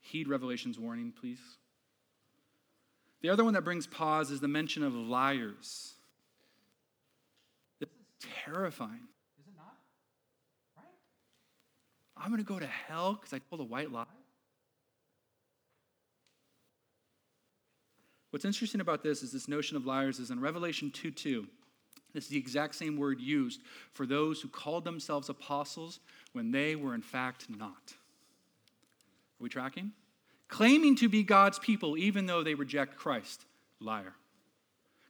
Heed 0.00 0.28
Revelation's 0.28 0.78
warning, 0.78 1.12
please. 1.18 1.40
The 3.22 3.30
other 3.30 3.44
one 3.44 3.54
that 3.54 3.64
brings 3.64 3.86
pause 3.86 4.30
is 4.30 4.40
the 4.40 4.48
mention 4.48 4.82
of 4.82 4.94
liars. 4.94 5.93
Terrifying. 8.44 9.08
Is 9.40 9.46
it 9.46 9.54
not? 9.56 9.76
Right? 10.76 10.86
I'm 12.16 12.30
going 12.30 12.42
to 12.42 12.48
go 12.48 12.58
to 12.58 12.66
hell 12.66 13.14
because 13.14 13.32
I 13.32 13.38
told 13.38 13.60
a 13.60 13.64
white 13.64 13.92
lie? 13.92 14.04
What's 18.30 18.44
interesting 18.44 18.80
about 18.80 19.04
this 19.04 19.22
is 19.22 19.30
this 19.30 19.46
notion 19.46 19.76
of 19.76 19.86
liars 19.86 20.18
is 20.18 20.32
in 20.32 20.40
Revelation 20.40 20.90
2 20.90 21.12
2. 21.12 21.46
This 22.12 22.24
is 22.24 22.30
the 22.30 22.36
exact 22.36 22.74
same 22.74 22.96
word 22.96 23.20
used 23.20 23.60
for 23.92 24.06
those 24.06 24.40
who 24.40 24.48
called 24.48 24.84
themselves 24.84 25.28
apostles 25.28 26.00
when 26.32 26.50
they 26.50 26.74
were 26.76 26.94
in 26.94 27.02
fact 27.02 27.46
not. 27.48 27.92
Are 27.92 29.40
we 29.40 29.48
tracking? 29.48 29.92
Claiming 30.48 30.96
to 30.96 31.08
be 31.08 31.22
God's 31.22 31.58
people 31.58 31.96
even 31.96 32.26
though 32.26 32.42
they 32.42 32.54
reject 32.54 32.96
Christ. 32.96 33.44
Liar. 33.80 34.14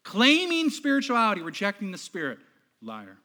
Claiming 0.03 0.70
spirituality, 0.70 1.42
rejecting 1.42 1.92
the 1.92 1.98
Spirit. 1.98 2.38
Liar. 2.85 3.18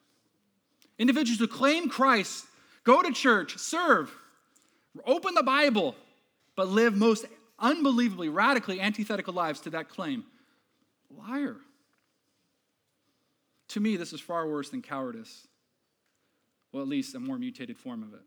Individuals 0.98 1.40
who 1.40 1.48
claim 1.48 1.90
Christ, 1.90 2.46
go 2.84 3.02
to 3.02 3.12
church, 3.12 3.58
serve, 3.58 4.12
open 5.06 5.34
the 5.34 5.44
Bible, 5.44 5.96
but 6.56 6.68
live 6.68 6.96
most 6.96 7.26
unbelievably, 7.58 8.30
radically 8.30 8.82
antithetical 8.82 9.34
lives 9.34 9.60
to 9.62 9.70
that 9.72 9.90
claim. 9.90 10.26
Liar. 11.10 11.58
To 13.70 13.80
me, 13.80 13.98
this 13.98 14.14
is 14.14 14.22
far 14.22 14.48
worse 14.48 14.70
than 14.70 14.82
cowardice. 14.82 15.48
Well, 16.72 16.84
at 16.84 16.90
least 16.90 17.16
a 17.16 17.20
more 17.20 17.38
mutated 17.38 17.78
form 17.78 18.04
of 18.04 18.14
it. 18.14 18.22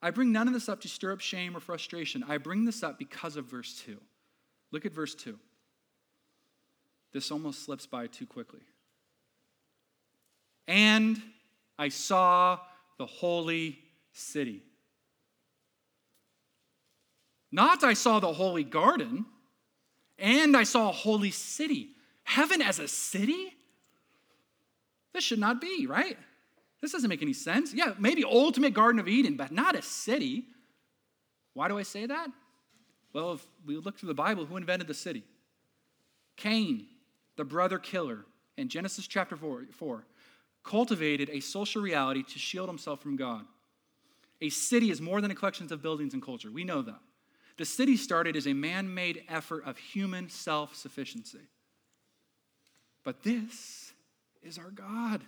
I 0.00 0.10
bring 0.10 0.32
none 0.32 0.48
of 0.48 0.54
this 0.54 0.68
up 0.68 0.80
to 0.80 0.88
stir 0.88 1.12
up 1.12 1.20
shame 1.20 1.56
or 1.56 1.60
frustration. 1.60 2.24
I 2.28 2.38
bring 2.38 2.64
this 2.64 2.82
up 2.82 2.98
because 2.98 3.36
of 3.36 3.46
verse 3.46 3.80
2. 3.86 3.98
Look 4.72 4.84
at 4.84 4.92
verse 4.92 5.14
2. 5.14 5.38
This 7.12 7.30
almost 7.30 7.64
slips 7.64 7.86
by 7.86 8.08
too 8.08 8.26
quickly. 8.26 8.62
And 10.66 11.20
I 11.78 11.88
saw 11.88 12.58
the 12.98 13.06
holy 13.06 13.78
city. 14.12 14.62
Not 17.50 17.84
I 17.84 17.92
saw 17.94 18.18
the 18.20 18.32
holy 18.32 18.64
garden, 18.64 19.26
and 20.18 20.56
I 20.56 20.62
saw 20.62 20.88
a 20.88 20.92
holy 20.92 21.30
city. 21.30 21.90
Heaven 22.24 22.62
as 22.62 22.78
a 22.78 22.88
city? 22.88 23.52
This 25.12 25.24
should 25.24 25.38
not 25.38 25.60
be, 25.60 25.86
right? 25.86 26.16
This 26.80 26.92
doesn't 26.92 27.10
make 27.10 27.22
any 27.22 27.34
sense. 27.34 27.74
Yeah, 27.74 27.92
maybe 27.98 28.24
ultimate 28.24 28.72
Garden 28.72 28.98
of 28.98 29.06
Eden, 29.06 29.36
but 29.36 29.52
not 29.52 29.76
a 29.76 29.82
city. 29.82 30.44
Why 31.54 31.68
do 31.68 31.78
I 31.78 31.82
say 31.82 32.06
that? 32.06 32.28
Well, 33.12 33.34
if 33.34 33.46
we 33.66 33.76
look 33.76 33.98
through 33.98 34.08
the 34.08 34.14
Bible, 34.14 34.46
who 34.46 34.56
invented 34.56 34.88
the 34.88 34.94
city? 34.94 35.22
Cain, 36.36 36.86
the 37.36 37.44
brother 37.44 37.78
killer, 37.78 38.24
in 38.56 38.68
Genesis 38.68 39.06
chapter 39.06 39.36
4, 39.36 39.66
4 39.70 40.06
cultivated 40.64 41.28
a 41.30 41.40
social 41.40 41.82
reality 41.82 42.22
to 42.22 42.38
shield 42.38 42.68
himself 42.68 43.02
from 43.02 43.16
God. 43.16 43.44
A 44.40 44.48
city 44.48 44.90
is 44.90 45.00
more 45.00 45.20
than 45.20 45.30
a 45.30 45.34
collection 45.34 45.72
of 45.72 45.82
buildings 45.82 46.14
and 46.14 46.22
culture. 46.22 46.50
We 46.50 46.64
know 46.64 46.82
that. 46.82 47.00
The 47.58 47.64
city 47.64 47.96
started 47.96 48.36
as 48.36 48.46
a 48.46 48.54
man 48.54 48.92
made 48.92 49.24
effort 49.28 49.64
of 49.64 49.76
human 49.76 50.28
self 50.28 50.74
sufficiency. 50.74 51.38
But 53.04 53.22
this 53.22 53.92
is 54.42 54.58
our 54.58 54.70
God. 54.70 55.22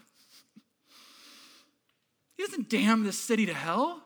He 2.36 2.42
doesn't 2.42 2.68
damn 2.68 3.04
this 3.04 3.18
city 3.18 3.46
to 3.46 3.54
hell, 3.54 4.02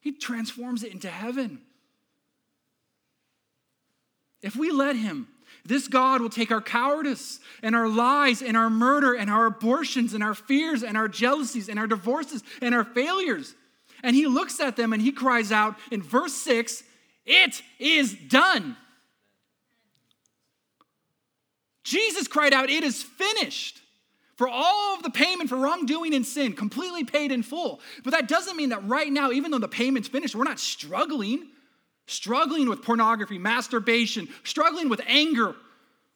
He 0.00 0.12
transforms 0.12 0.82
it 0.82 0.92
into 0.92 1.08
heaven. 1.08 1.60
If 4.40 4.56
we 4.56 4.70
let 4.70 4.96
Him, 4.96 5.28
this 5.64 5.88
God 5.88 6.20
will 6.20 6.30
take 6.30 6.50
our 6.50 6.60
cowardice 6.60 7.40
and 7.62 7.74
our 7.74 7.88
lies 7.88 8.42
and 8.42 8.56
our 8.56 8.70
murder 8.70 9.14
and 9.14 9.30
our 9.30 9.46
abortions 9.46 10.14
and 10.14 10.22
our 10.22 10.34
fears 10.34 10.82
and 10.82 10.96
our 10.96 11.08
jealousies 11.08 11.68
and 11.68 11.78
our 11.78 11.86
divorces 11.86 12.42
and 12.60 12.74
our 12.74 12.84
failures. 12.84 13.54
And 14.02 14.14
He 14.14 14.26
looks 14.26 14.60
at 14.60 14.76
them 14.76 14.92
and 14.92 15.02
He 15.02 15.12
cries 15.12 15.52
out 15.52 15.76
in 15.90 16.02
verse 16.02 16.34
6 16.34 16.82
It 17.24 17.62
is 17.78 18.14
done. 18.14 18.76
Jesus 21.84 22.26
cried 22.26 22.52
out, 22.52 22.68
It 22.68 22.84
is 22.84 23.02
finished 23.02 23.80
for 24.36 24.48
all 24.48 24.94
of 24.94 25.02
the 25.02 25.10
payment 25.10 25.48
for 25.48 25.56
wrongdoing 25.56 26.14
and 26.14 26.26
sin, 26.26 26.52
completely 26.52 27.04
paid 27.04 27.32
in 27.32 27.42
full. 27.42 27.80
But 28.04 28.10
that 28.10 28.28
doesn't 28.28 28.56
mean 28.56 28.68
that 28.68 28.86
right 28.86 29.10
now, 29.10 29.30
even 29.30 29.50
though 29.50 29.58
the 29.58 29.68
payment's 29.68 30.08
finished, 30.08 30.34
we're 30.34 30.44
not 30.44 30.60
struggling, 30.60 31.48
struggling 32.06 32.68
with 32.68 32.82
pornography, 32.82 33.38
masturbation, 33.38 34.28
struggling 34.44 34.88
with 34.88 35.00
anger. 35.06 35.54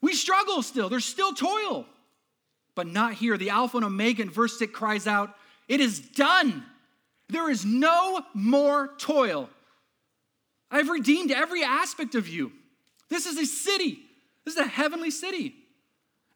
We 0.01 0.15
struggle 0.15 0.63
still, 0.63 0.89
there's 0.89 1.05
still 1.05 1.33
toil, 1.33 1.87
but 2.75 2.87
not 2.87 3.15
here. 3.15 3.37
The 3.37 3.51
Alpha 3.51 3.77
and 3.77 3.87
Omega 3.87 4.23
in 4.23 4.31
verse 4.31 4.59
6 4.59 4.73
cries 4.73 5.07
out, 5.07 5.35
It 5.69 5.81
is 5.81 6.01
done. 6.01 6.65
There 7.29 7.51
is 7.51 7.65
no 7.65 8.23
more 8.35 8.91
toil. 8.99 9.49
I've 10.71 10.89
redeemed 10.89 11.31
every 11.31 11.63
aspect 11.63 12.15
of 12.15 12.29
you. 12.29 12.53
This 13.09 13.27
is 13.27 13.39
a 13.39 13.47
city. 13.47 13.99
This 14.45 14.55
is 14.55 14.61
a 14.61 14.69
heavenly 14.69 15.11
city. 15.11 15.55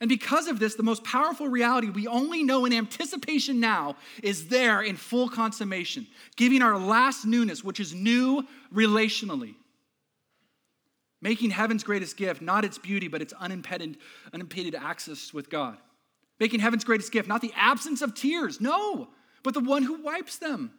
And 0.04 0.08
because 0.10 0.48
of 0.48 0.58
this, 0.58 0.74
the 0.74 0.82
most 0.82 1.02
powerful 1.02 1.48
reality 1.48 1.88
we 1.88 2.06
only 2.06 2.42
know 2.42 2.66
in 2.66 2.74
anticipation 2.74 3.58
now 3.58 3.96
is 4.22 4.48
there 4.48 4.82
in 4.82 4.96
full 4.96 5.30
consummation, 5.30 6.06
giving 6.36 6.60
our 6.60 6.78
last 6.78 7.24
newness, 7.24 7.64
which 7.64 7.80
is 7.80 7.94
new 7.94 8.46
relationally. 8.70 9.54
Making 11.22 11.48
heaven's 11.48 11.82
greatest 11.82 12.18
gift, 12.18 12.42
not 12.42 12.66
its 12.66 12.76
beauty, 12.76 13.08
but 13.08 13.22
its 13.22 13.32
unimpeded, 13.32 13.96
unimpeded 14.34 14.74
access 14.74 15.32
with 15.32 15.48
God. 15.48 15.78
Making 16.38 16.60
heaven's 16.60 16.84
greatest 16.84 17.10
gift, 17.10 17.26
not 17.26 17.40
the 17.40 17.54
absence 17.56 18.02
of 18.02 18.14
tears, 18.14 18.60
no, 18.60 19.08
but 19.42 19.54
the 19.54 19.60
one 19.60 19.84
who 19.84 20.02
wipes 20.02 20.36
them. 20.36 20.70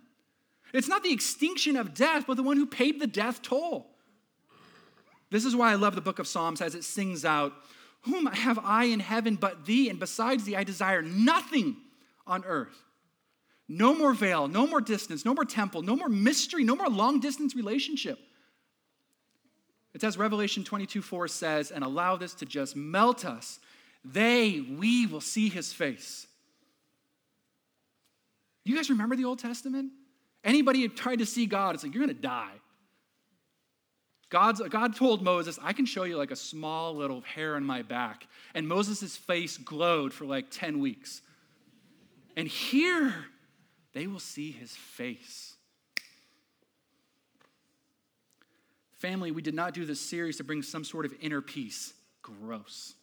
It's 0.71 0.88
not 0.88 1.01
the 1.01 1.11
extinction 1.11 1.77
of 1.77 1.95
death, 1.95 2.25
but 2.27 2.38
the 2.38 2.43
one 2.43 2.57
who 2.57 2.67
paid 2.67 2.99
the 2.99 3.07
death 3.07 3.41
toll. 3.41 3.88
This 5.31 5.45
is 5.45 5.55
why 5.55 5.71
I 5.71 5.75
love 5.75 5.95
the 5.95 6.01
book 6.01 6.19
of 6.19 6.27
Psalms 6.27 6.61
as 6.61 6.75
it 6.75 6.83
sings 6.83 7.25
out 7.25 7.53
whom 8.05 8.27
have 8.27 8.59
I 8.63 8.85
in 8.85 8.99
heaven 8.99 9.35
but 9.35 9.65
thee? 9.65 9.89
And 9.89 9.99
besides 9.99 10.43
thee, 10.43 10.55
I 10.55 10.63
desire 10.63 11.01
nothing 11.01 11.77
on 12.25 12.43
earth. 12.45 12.83
No 13.67 13.95
more 13.95 14.13
veil, 14.13 14.47
no 14.47 14.67
more 14.67 14.81
distance, 14.81 15.25
no 15.25 15.33
more 15.33 15.45
temple, 15.45 15.81
no 15.81 15.95
more 15.95 16.09
mystery, 16.09 16.63
no 16.63 16.75
more 16.75 16.87
long 16.87 17.19
distance 17.19 17.55
relationship. 17.55 18.19
It's 19.93 20.03
as 20.03 20.17
Revelation 20.17 20.63
22 20.63 21.01
4 21.01 21.27
says, 21.27 21.71
and 21.71 21.83
allow 21.83 22.15
this 22.15 22.33
to 22.35 22.45
just 22.45 22.75
melt 22.75 23.25
us. 23.25 23.59
They, 24.03 24.59
we 24.59 25.07
will 25.07 25.21
see 25.21 25.49
his 25.49 25.73
face. 25.73 26.27
You 28.65 28.75
guys 28.75 28.89
remember 28.89 29.15
the 29.15 29.25
Old 29.25 29.39
Testament? 29.39 29.91
Anybody 30.43 30.87
tried 30.89 31.19
to 31.19 31.25
see 31.25 31.47
God, 31.47 31.73
it's 31.73 31.83
like, 31.83 31.93
you're 31.93 32.05
going 32.05 32.15
to 32.15 32.21
die. 32.21 32.51
God's, 34.30 34.61
God 34.69 34.95
told 34.95 35.21
Moses, 35.21 35.59
I 35.61 35.73
can 35.73 35.86
show 35.86 36.03
you 36.03 36.17
like 36.17 36.32
a 36.32 36.36
small 36.36 36.95
little 36.95 37.21
hair 37.21 37.55
on 37.55 37.63
my 37.63 37.84
back. 37.84 38.28
And 38.53 38.67
Moses' 38.67 39.15
face 39.15 39.57
glowed 39.57 40.13
for 40.13 40.26
like 40.26 40.49
10 40.49 40.80
weeks. 40.80 41.21
And 42.36 42.47
here, 42.47 43.13
they 43.93 44.07
will 44.07 44.19
see 44.19 44.51
his 44.51 44.71
face. 44.71 45.55
Family, 48.93 49.32
we 49.32 49.41
did 49.41 49.53
not 49.53 49.73
do 49.73 49.86
this 49.86 49.99
series 49.99 50.38
to 50.38 50.43
bring 50.43 50.63
some 50.63 50.84
sort 50.84 51.05
of 51.05 51.13
inner 51.21 51.41
peace. 51.41 51.93
Gross. 52.21 52.95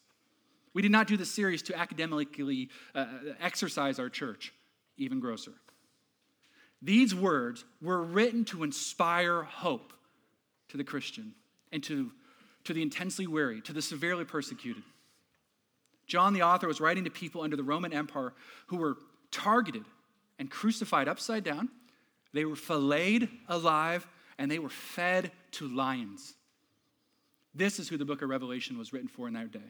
We 0.75 0.83
did 0.83 0.91
not 0.91 1.07
do 1.07 1.17
this 1.17 1.31
series 1.31 1.63
to 1.65 1.79
academically 1.79 2.71
uh, 2.95 3.07
exercise 3.41 3.99
our 3.99 4.09
church. 4.09 4.53
Even 4.99 5.21
grosser. 5.21 5.53
These 6.81 7.15
words 7.15 7.65
were 7.81 8.03
written 8.03 8.45
to 8.47 8.65
inspire 8.65 9.43
hope 9.45 9.93
to 10.73 10.79
the 10.79 10.85
Christian 10.85 11.35
and 11.71 11.83
to, 11.85 12.11
to 12.65 12.73
the 12.73 12.83
intensely 12.83 13.27
weary, 13.27 13.61
to 13.61 13.75
the 13.75 13.83
severely 13.83 14.25
persecuted. 14.25 14.83
John, 16.07 16.33
the 16.33 16.43
author, 16.43 16.67
was 16.67 16.81
writing 16.81 17.05
to 17.05 17.11
people 17.11 17.43
under 17.43 17.57
the 17.57 17.63
Roman 17.63 17.93
Empire 17.93 18.33
who 18.67 18.79
were 18.79 18.97
targeted 19.31 19.85
and 20.39 20.51
crucified 20.51 21.09
upside 21.09 21.45
down. 21.45 21.69
They 22.33 22.47
were 22.47 22.57
filleted 22.57 23.29
alive 23.49 24.07
and 24.39 24.51
they 24.51 24.59
were 24.59 24.71
fed 24.71 25.31
to 25.53 25.69
lions. 25.69 26.35
This 27.55 27.79
is 27.79 27.89
who 27.89 27.99
the 27.99 28.07
book 28.07 28.23
of 28.23 28.31
Revelation 28.31 28.79
was 28.79 28.95
written 28.95 29.09
for 29.09 29.29
in 29.29 29.35
that 29.35 29.53
day. 29.53 29.61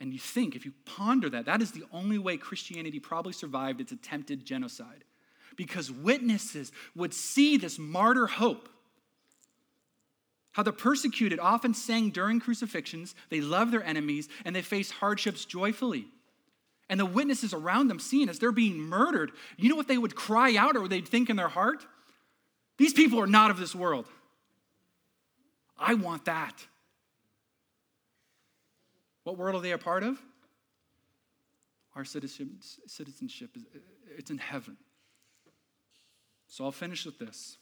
And 0.00 0.12
you 0.12 0.18
think, 0.18 0.56
if 0.56 0.64
you 0.64 0.72
ponder 0.86 1.30
that, 1.30 1.46
that 1.46 1.62
is 1.62 1.70
the 1.70 1.84
only 1.92 2.18
way 2.18 2.36
Christianity 2.36 2.98
probably 2.98 3.32
survived 3.32 3.80
its 3.80 3.92
attempted 3.92 4.44
genocide. 4.44 5.04
Because 5.54 5.90
witnesses 5.90 6.72
would 6.96 7.14
see 7.14 7.56
this 7.56 7.78
martyr 7.78 8.26
hope. 8.26 8.68
How 10.52 10.62
the 10.62 10.72
persecuted 10.72 11.38
often 11.38 11.74
sang 11.74 12.10
during 12.10 12.40
crucifixions, 12.40 13.14
they 13.28 13.40
love 13.40 13.70
their 13.70 13.84
enemies, 13.84 14.28
and 14.44 14.54
they 14.54 14.62
face 14.62 14.90
hardships 14.90 15.44
joyfully. 15.44 16.06
And 16.88 16.98
the 16.98 17.06
witnesses 17.06 17.54
around 17.54 17.86
them, 17.86 18.00
seeing 18.00 18.28
as 18.28 18.40
they're 18.40 18.50
being 18.50 18.78
murdered, 18.78 19.30
you 19.56 19.68
know 19.68 19.76
what 19.76 19.86
they 19.86 19.98
would 19.98 20.16
cry 20.16 20.56
out 20.56 20.76
or 20.76 20.88
they'd 20.88 21.06
think 21.06 21.30
in 21.30 21.36
their 21.36 21.48
heart? 21.48 21.86
These 22.78 22.94
people 22.94 23.20
are 23.20 23.28
not 23.28 23.52
of 23.52 23.58
this 23.58 23.74
world. 23.74 24.06
I 25.78 25.94
want 25.94 26.24
that. 26.24 26.66
What 29.22 29.38
world 29.38 29.54
are 29.54 29.60
they 29.60 29.70
a 29.70 29.78
part 29.78 30.02
of? 30.02 30.18
Our 31.94 32.04
citizenship, 32.04 33.50
is 33.56 33.64
it's 34.16 34.30
in 34.30 34.38
heaven. 34.38 34.76
So 36.48 36.64
I'll 36.64 36.72
finish 36.72 37.06
with 37.06 37.18
this. 37.18 37.56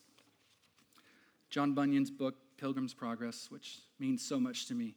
John 1.50 1.74
Bunyan's 1.74 2.10
book, 2.10 2.36
Pilgrim's 2.58 2.94
Progress, 2.94 3.46
which 3.50 3.78
means 3.98 4.26
so 4.26 4.38
much 4.38 4.66
to 4.66 4.74
me. 4.74 4.94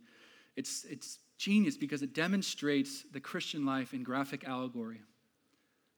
It's, 0.55 0.84
it's 0.86 1.20
genius 1.38 1.78
because 1.78 2.01
it 2.01 2.14
demonstrates 2.14 3.03
the 3.12 3.20
Christian 3.20 3.66
life 3.66 3.93
in 3.93 4.03
graphic 4.03 4.43
allegory. 4.43 5.01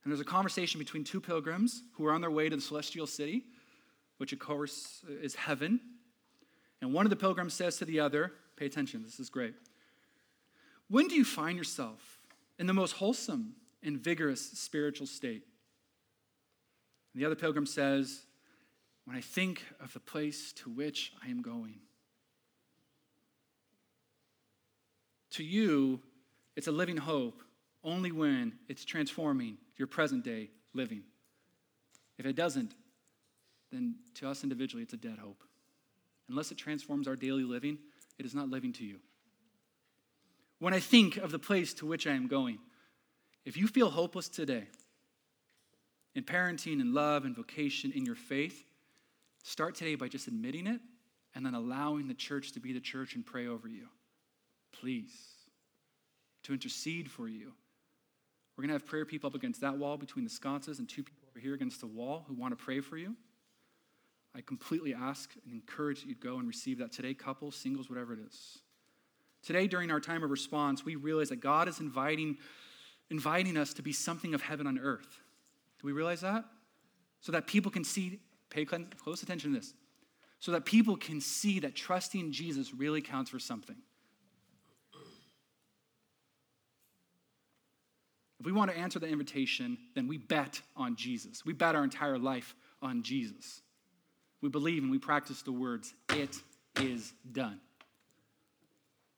And 0.02 0.12
there's 0.12 0.20
a 0.20 0.24
conversation 0.24 0.78
between 0.78 1.02
two 1.02 1.20
pilgrims 1.20 1.82
who 1.94 2.06
are 2.06 2.12
on 2.12 2.20
their 2.20 2.30
way 2.30 2.48
to 2.48 2.56
the 2.56 2.62
celestial 2.62 3.06
city, 3.06 3.44
which 4.18 4.32
of 4.32 4.38
course 4.38 5.02
is 5.22 5.34
heaven. 5.34 5.80
And 6.80 6.92
one 6.92 7.06
of 7.06 7.10
the 7.10 7.16
pilgrims 7.16 7.54
says 7.54 7.78
to 7.78 7.84
the 7.84 8.00
other, 8.00 8.32
pay 8.56 8.66
attention, 8.66 9.02
this 9.02 9.18
is 9.18 9.30
great. 9.30 9.54
When 10.88 11.08
do 11.08 11.14
you 11.14 11.24
find 11.24 11.56
yourself 11.56 12.18
in 12.58 12.66
the 12.66 12.74
most 12.74 12.92
wholesome 12.92 13.54
and 13.82 13.98
vigorous 13.98 14.40
spiritual 14.40 15.06
state? 15.06 15.42
And 17.14 17.22
the 17.22 17.26
other 17.26 17.34
pilgrim 17.34 17.66
says, 17.66 18.26
When 19.04 19.16
I 19.16 19.20
think 19.20 19.62
of 19.80 19.92
the 19.92 20.00
place 20.00 20.52
to 20.54 20.70
which 20.70 21.12
I 21.24 21.28
am 21.28 21.42
going. 21.42 21.80
To 25.32 25.44
you, 25.44 26.00
it's 26.56 26.68
a 26.68 26.72
living 26.72 26.96
hope 26.96 27.42
only 27.82 28.12
when 28.12 28.54
it's 28.68 28.84
transforming 28.84 29.58
your 29.76 29.88
present 29.88 30.24
day 30.24 30.50
living. 30.72 31.02
If 32.18 32.24
it 32.24 32.36
doesn't, 32.36 32.74
then 33.70 33.96
to 34.14 34.28
us 34.28 34.42
individually, 34.42 34.84
it's 34.84 34.94
a 34.94 34.98
dead 34.98 35.18
hope. 35.18 35.42
Unless 36.28 36.52
it 36.52 36.56
transforms 36.56 37.06
our 37.08 37.16
daily 37.16 37.42
living, 37.42 37.78
it 38.18 38.24
is 38.24 38.34
not 38.34 38.48
living 38.48 38.72
to 38.74 38.84
you 38.84 39.00
when 40.64 40.72
I 40.72 40.80
think 40.80 41.18
of 41.18 41.30
the 41.30 41.38
place 41.38 41.74
to 41.74 41.86
which 41.86 42.06
I 42.06 42.12
am 42.12 42.26
going. 42.26 42.58
If 43.44 43.54
you 43.54 43.66
feel 43.66 43.90
hopeless 43.90 44.30
today 44.30 44.64
in 46.14 46.24
parenting 46.24 46.80
and 46.80 46.94
love 46.94 47.26
and 47.26 47.36
vocation 47.36 47.92
in 47.92 48.06
your 48.06 48.14
faith, 48.14 48.64
start 49.44 49.76
today 49.76 49.94
by 49.94 50.08
just 50.08 50.26
admitting 50.26 50.66
it 50.66 50.80
and 51.34 51.46
then 51.46 51.54
allowing 51.54 52.08
the 52.08 52.14
church 52.14 52.52
to 52.52 52.60
be 52.60 52.72
the 52.72 52.80
church 52.80 53.14
and 53.14 53.24
pray 53.24 53.46
over 53.46 53.68
you. 53.68 53.86
Please. 54.72 55.12
To 56.44 56.52
intercede 56.52 57.10
for 57.10 57.28
you. 57.28 57.52
We're 58.56 58.62
going 58.62 58.68
to 58.68 58.74
have 58.74 58.86
prayer 58.86 59.04
people 59.04 59.28
up 59.28 59.34
against 59.34 59.60
that 59.60 59.78
wall 59.78 59.96
between 59.96 60.24
the 60.24 60.30
sconces 60.30 60.78
and 60.78 60.88
two 60.88 61.02
people 61.02 61.22
over 61.30 61.38
here 61.38 61.54
against 61.54 61.80
the 61.80 61.86
wall 61.86 62.24
who 62.26 62.34
want 62.34 62.56
to 62.56 62.64
pray 62.64 62.80
for 62.80 62.96
you. 62.96 63.16
I 64.36 64.40
completely 64.40 64.94
ask 64.94 65.30
and 65.44 65.52
encourage 65.54 66.00
that 66.00 66.08
you 66.08 66.14
go 66.14 66.38
and 66.38 66.48
receive 66.48 66.78
that 66.78 66.92
today, 66.92 67.14
couples, 67.14 67.54
singles, 67.54 67.88
whatever 67.88 68.12
it 68.12 68.20
is. 68.26 68.58
Today, 69.42 69.66
during 69.66 69.90
our 69.90 70.00
time 70.00 70.24
of 70.24 70.30
response, 70.30 70.84
we 70.84 70.96
realize 70.96 71.28
that 71.28 71.40
God 71.40 71.68
is 71.68 71.80
inviting, 71.80 72.38
inviting 73.10 73.56
us 73.56 73.74
to 73.74 73.82
be 73.82 73.92
something 73.92 74.34
of 74.34 74.42
heaven 74.42 74.66
on 74.66 74.78
earth. 74.78 75.20
Do 75.80 75.86
we 75.86 75.92
realize 75.92 76.22
that? 76.22 76.44
So 77.20 77.32
that 77.32 77.46
people 77.46 77.70
can 77.70 77.84
see, 77.84 78.20
pay 78.54 78.64
close 78.64 79.22
attention 79.22 79.52
to 79.52 79.58
this, 79.58 79.74
so 80.38 80.52
that 80.52 80.64
people 80.64 80.96
can 80.96 81.20
see 81.20 81.58
that 81.60 81.74
trusting 81.74 82.30
Jesus 82.30 82.72
really 82.72 83.02
counts 83.02 83.30
for 83.30 83.40
something. 83.40 83.76
If 88.38 88.46
we 88.46 88.52
want 88.52 88.70
to 88.70 88.76
answer 88.76 88.98
the 88.98 89.08
invitation, 89.08 89.78
then 89.94 90.06
we 90.06 90.18
bet 90.18 90.60
on 90.76 90.96
Jesus. 90.96 91.44
We 91.44 91.52
bet 91.52 91.74
our 91.74 91.82
entire 91.82 92.18
life 92.18 92.54
on 92.82 93.02
Jesus. 93.02 93.62
We 94.42 94.50
believe 94.50 94.82
and 94.82 94.92
we 94.92 94.98
practice 94.98 95.42
the 95.42 95.52
words, 95.52 95.94
it 96.10 96.36
is 96.78 97.14
done. 97.32 97.60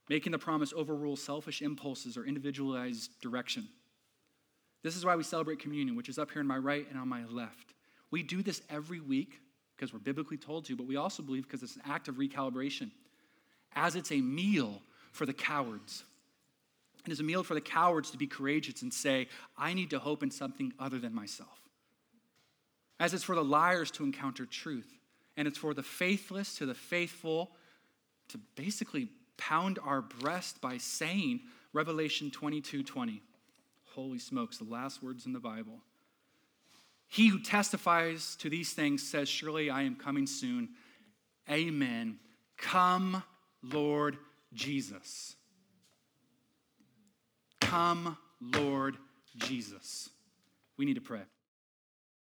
Making 0.08 0.32
the 0.32 0.38
promise 0.38 0.72
overrule 0.72 1.16
selfish 1.16 1.60
impulses 1.60 2.16
or 2.16 2.24
individualized 2.24 3.20
direction. 3.20 3.68
This 4.84 4.94
is 4.94 5.04
why 5.04 5.16
we 5.16 5.24
celebrate 5.24 5.58
communion, 5.58 5.96
which 5.96 6.08
is 6.08 6.18
up 6.18 6.30
here 6.30 6.40
on 6.40 6.46
my 6.46 6.58
right 6.58 6.86
and 6.88 6.98
on 6.98 7.08
my 7.08 7.24
left. 7.24 7.74
We 8.16 8.22
do 8.22 8.42
this 8.42 8.62
every 8.70 8.98
week 8.98 9.42
because 9.76 9.92
we're 9.92 9.98
biblically 9.98 10.38
told 10.38 10.64
to, 10.64 10.74
but 10.74 10.86
we 10.86 10.96
also 10.96 11.22
believe 11.22 11.42
because 11.42 11.62
it's 11.62 11.76
an 11.76 11.82
act 11.84 12.08
of 12.08 12.14
recalibration, 12.14 12.90
as 13.74 13.94
it's 13.94 14.10
a 14.10 14.22
meal 14.22 14.80
for 15.12 15.26
the 15.26 15.34
cowards. 15.34 16.02
It 17.04 17.12
is 17.12 17.20
a 17.20 17.22
meal 17.22 17.42
for 17.42 17.52
the 17.52 17.60
cowards 17.60 18.10
to 18.12 18.16
be 18.16 18.26
courageous 18.26 18.80
and 18.80 18.90
say, 18.90 19.28
I 19.58 19.74
need 19.74 19.90
to 19.90 19.98
hope 19.98 20.22
in 20.22 20.30
something 20.30 20.72
other 20.78 20.98
than 20.98 21.14
myself. 21.14 21.60
As 22.98 23.12
it's 23.12 23.22
for 23.22 23.34
the 23.34 23.44
liars 23.44 23.90
to 23.90 24.04
encounter 24.04 24.46
truth. 24.46 24.90
And 25.36 25.46
it's 25.46 25.58
for 25.58 25.74
the 25.74 25.82
faithless 25.82 26.54
to 26.56 26.64
the 26.64 26.72
faithful 26.72 27.50
to 28.28 28.38
basically 28.54 29.10
pound 29.36 29.78
our 29.84 30.00
breast 30.00 30.62
by 30.62 30.78
saying 30.78 31.40
Revelation 31.74 32.30
22 32.30 32.82
20. 32.82 33.20
Holy 33.94 34.18
smokes, 34.18 34.56
the 34.56 34.64
last 34.64 35.02
words 35.02 35.26
in 35.26 35.34
the 35.34 35.38
Bible. 35.38 35.82
He 37.08 37.28
who 37.28 37.40
testifies 37.40 38.36
to 38.36 38.50
these 38.50 38.72
things 38.72 39.08
says, 39.08 39.28
Surely 39.28 39.70
I 39.70 39.82
am 39.82 39.94
coming 39.96 40.26
soon. 40.26 40.70
Amen. 41.50 42.18
Come, 42.56 43.22
Lord 43.62 44.16
Jesus. 44.52 45.36
Come, 47.60 48.16
Lord 48.40 48.96
Jesus. 49.36 50.10
We 50.76 50.84
need 50.84 50.94
to 50.94 51.00
pray. 51.00 51.22